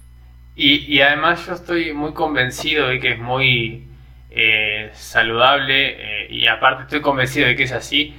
[0.61, 3.86] Y, además yo estoy muy convencido de que es muy
[4.31, 8.12] eh, saludable eh, y aparte estoy convencido de que es así,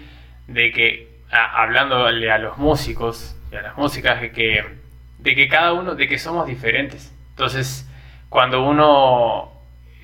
[0.47, 4.63] de que hablándole a los músicos y a las músicas, de que,
[5.19, 7.13] de que cada uno, de que somos diferentes.
[7.29, 7.89] Entonces,
[8.29, 9.51] cuando uno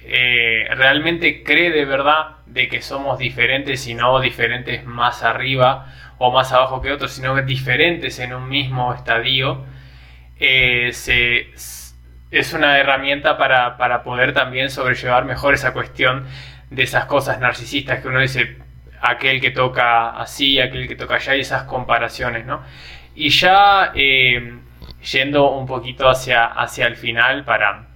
[0.04, 6.32] eh, realmente cree de verdad de que somos diferentes y no diferentes más arriba o
[6.32, 9.66] más abajo que otros, sino diferentes en un mismo estadio,
[10.38, 11.52] se
[12.32, 16.26] es una herramienta para, poder también sobrellevar mejor esa cuestión
[16.70, 18.58] de esas cosas narcisistas que uno dice,
[19.02, 22.62] aquel que toca así, aquel que toca allá, y esas comparaciones, ¿no?
[23.16, 24.58] Y ya eh,
[25.12, 27.88] yendo un poquito hacia, hacia el final para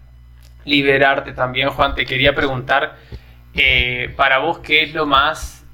[0.65, 2.97] liberarte también, Juan, te quería preguntar,
[3.53, 5.65] eh, para vos, ¿qué es lo más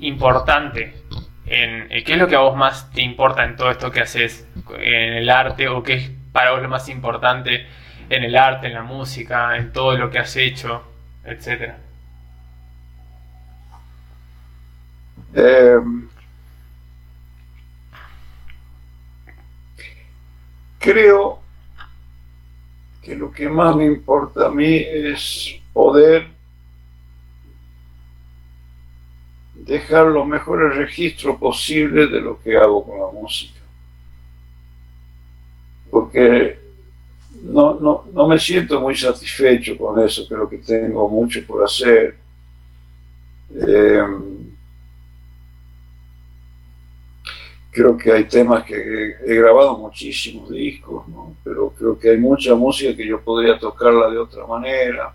[0.00, 0.94] importante?
[1.46, 4.00] En, eh, ¿Qué es lo que a vos más te importa en todo esto que
[4.00, 4.46] haces
[4.78, 7.66] en el arte o qué es para vos lo más importante
[8.08, 10.82] en el arte, en la música, en todo lo que has hecho,
[11.24, 11.78] etcétera?
[15.34, 16.08] Em,
[20.82, 21.38] creo
[23.00, 26.26] que lo que más me importa a mí es poder
[29.54, 33.60] dejar los mejores registros posibles de lo que hago con la música.
[35.90, 36.58] Porque
[37.42, 42.16] no, no, no me siento muy satisfecho con eso, creo que tengo mucho por hacer.
[43.54, 44.02] Eh,
[47.72, 51.04] creo que hay temas que he, grabado muchísimos discos,
[51.42, 55.14] pero creo que hay mucha música que yo podría tocarla de otra manera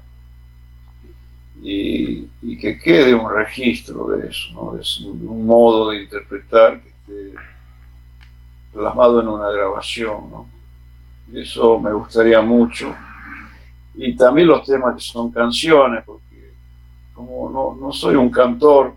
[1.62, 2.28] y,
[2.60, 4.80] que quede un registro de eso, ¿no?
[4.80, 7.40] es un, modo de interpretar que esté
[8.74, 10.32] plasmado en una grabación.
[10.32, 10.50] ¿no?
[11.34, 12.96] eso me gustaría mucho.
[13.94, 16.54] Y también los temas que son canciones, porque
[17.14, 18.96] como no, soy un cantor,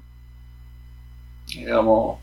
[1.47, 2.19] digamos,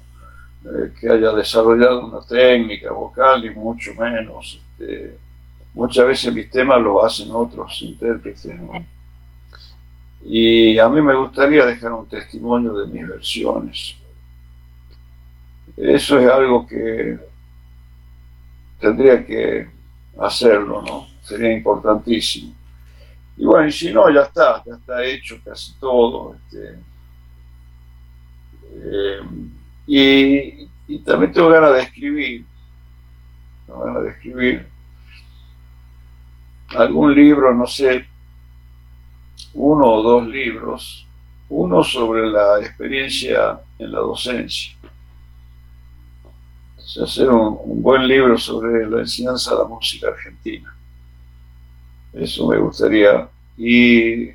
[0.68, 4.62] eh, que haya desarrollado una técnica vocal, ni mucho menos.
[4.72, 5.18] Este,
[5.74, 8.50] muchas veces mis temas los hacen otros intérpretes.
[10.26, 13.96] Y a mí me gustaría dejar un testimonio de mis versiones.
[15.78, 17.18] Eso es algo que
[18.80, 19.70] tendría que
[20.20, 21.08] hacerlo, ¿no?
[21.22, 22.54] Sería importantísimo.
[23.38, 26.36] Y bueno, y si no, ya está, ya está hecho casi todo.
[26.36, 26.76] Este,
[28.74, 29.20] eh,
[29.88, 30.68] y,
[31.06, 32.46] también tengo ganas de escribir,
[33.68, 34.68] de escribir
[36.70, 38.06] algún libro, no sé,
[39.54, 41.08] uno o dos libros,
[41.50, 44.78] uno sobre la experiencia en la docencia
[47.04, 50.74] hacer un, buen libro sobre la enseñanza de la música argentina.
[52.14, 53.28] Eso me gustaría.
[53.58, 54.30] Y,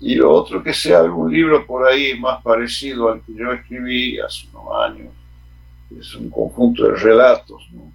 [0.00, 4.18] y lo otro que sea algún libro por ahí más parecido al que yo escribí
[4.18, 5.12] hace unos años.
[5.98, 7.92] Es un conjunto de relatos, ¿no?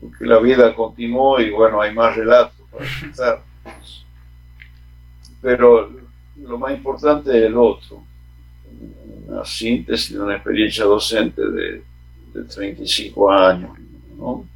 [0.00, 3.42] Porque la vida continuó y bueno, hay más relatos para contar.
[5.40, 5.90] Pero
[6.36, 8.02] lo más importante es el otro,
[9.26, 11.82] una síntesis de una experiencia docente de,
[12.34, 13.70] de 35 años.
[14.16, 14.46] ¿no?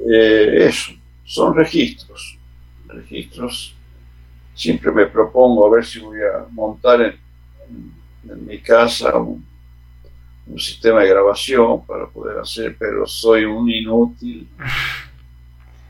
[0.00, 0.92] Eh, eso,
[1.24, 2.38] son registros.
[2.86, 3.73] Registros.
[4.54, 7.24] Siempre me propongo a ver si voy a montar en,
[8.46, 9.44] mi casa un,
[10.58, 14.48] sistema de grabación para poder hacer, pero soy un inútil.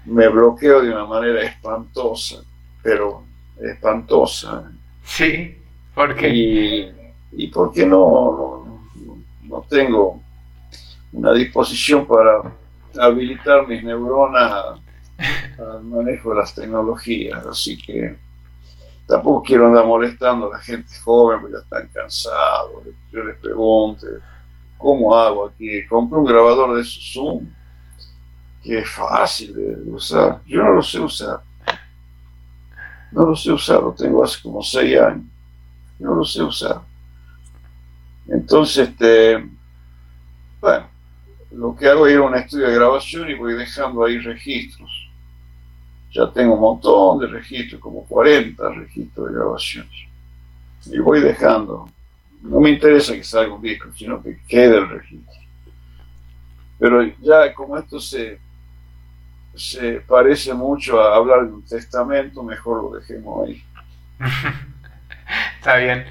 [0.06, 2.42] Me bloqueo de una manera espantosa,
[2.82, 3.24] pero
[3.60, 4.70] espantosa.
[5.04, 5.56] Sí,
[5.94, 6.28] ¿por qué?
[6.28, 6.92] Y,
[7.32, 10.22] y porque no, no, no tengo
[11.12, 12.42] una disposición para
[12.98, 14.80] habilitar mis neuronas
[15.58, 18.16] al manejo de las tecnologías, así que
[19.06, 22.84] tampoco quiero andar molestando a la gente joven porque ya están cansados.
[23.12, 24.06] Yo les pregunto,
[24.78, 25.86] ¿cómo hago aquí?
[25.86, 27.46] Compré un grabador de Zoom
[28.62, 30.40] que es fácil de usar.
[30.46, 31.42] Yo no lo sé usar.
[33.12, 35.26] No lo sé usar, lo tengo hace como seis años.
[35.98, 36.80] No lo sé usar.
[38.26, 39.48] Entonces, este,
[40.60, 40.86] bueno,
[41.52, 44.90] lo que hago es ir a un estudio de grabación y voy dejando ahí registros.
[46.14, 50.06] Ya tengo un montón de registros, como 40 registros de grabaciones.
[50.86, 51.88] Y voy dejando.
[52.40, 55.34] No me interesa que salga un disco, sino que quede el registro.
[56.78, 58.38] Pero ya como esto se,
[59.56, 63.64] se parece mucho a hablar de un testamento, mejor lo dejemos ahí.
[65.58, 66.04] Está bien.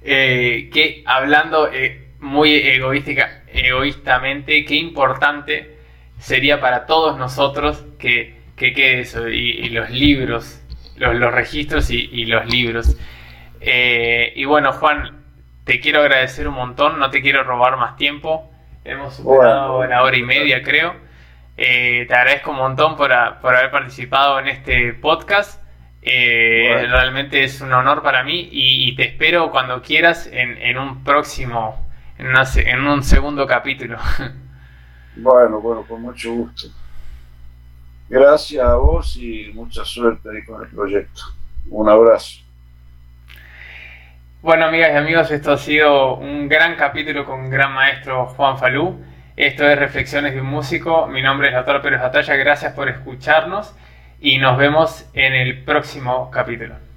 [0.00, 5.76] Eh, que hablando eh, muy egoística, egoístamente, qué importante
[6.18, 10.62] sería para todos nosotros que, que quede eso, y, los libros,
[10.96, 12.96] los, los registros y, los libros.
[13.60, 15.22] Eh, y bueno, Juan,
[15.64, 18.50] te quiero agradecer un montón, no te quiero robar más tiempo.
[18.84, 20.94] Hemos superado la hora y media, creo.
[21.56, 23.10] Eh, te agradezco un montón por,
[23.40, 25.62] por, haber participado en este podcast.
[26.02, 31.04] Eh, realmente es un honor para mí y, te espero cuando quieras en, en un
[31.04, 31.82] próximo
[32.18, 33.98] en, un segundo capítulo.
[35.14, 36.68] Bueno, bueno, con mucho gusto.
[38.12, 41.22] Gracias a vos y mucha suerte ahí con el proyecto.
[41.70, 42.40] Un abrazo.
[44.42, 49.02] Bueno, amigas y amigos, esto ha sido un gran capítulo con gran maestro Juan Falú.
[49.34, 51.06] Esto es Reflexiones de un Músico.
[51.06, 52.36] Mi nombre es Doctor Pérez Batalla.
[52.36, 53.74] Gracias por escucharnos
[54.20, 56.82] y nos vemos en el próximo capítulo.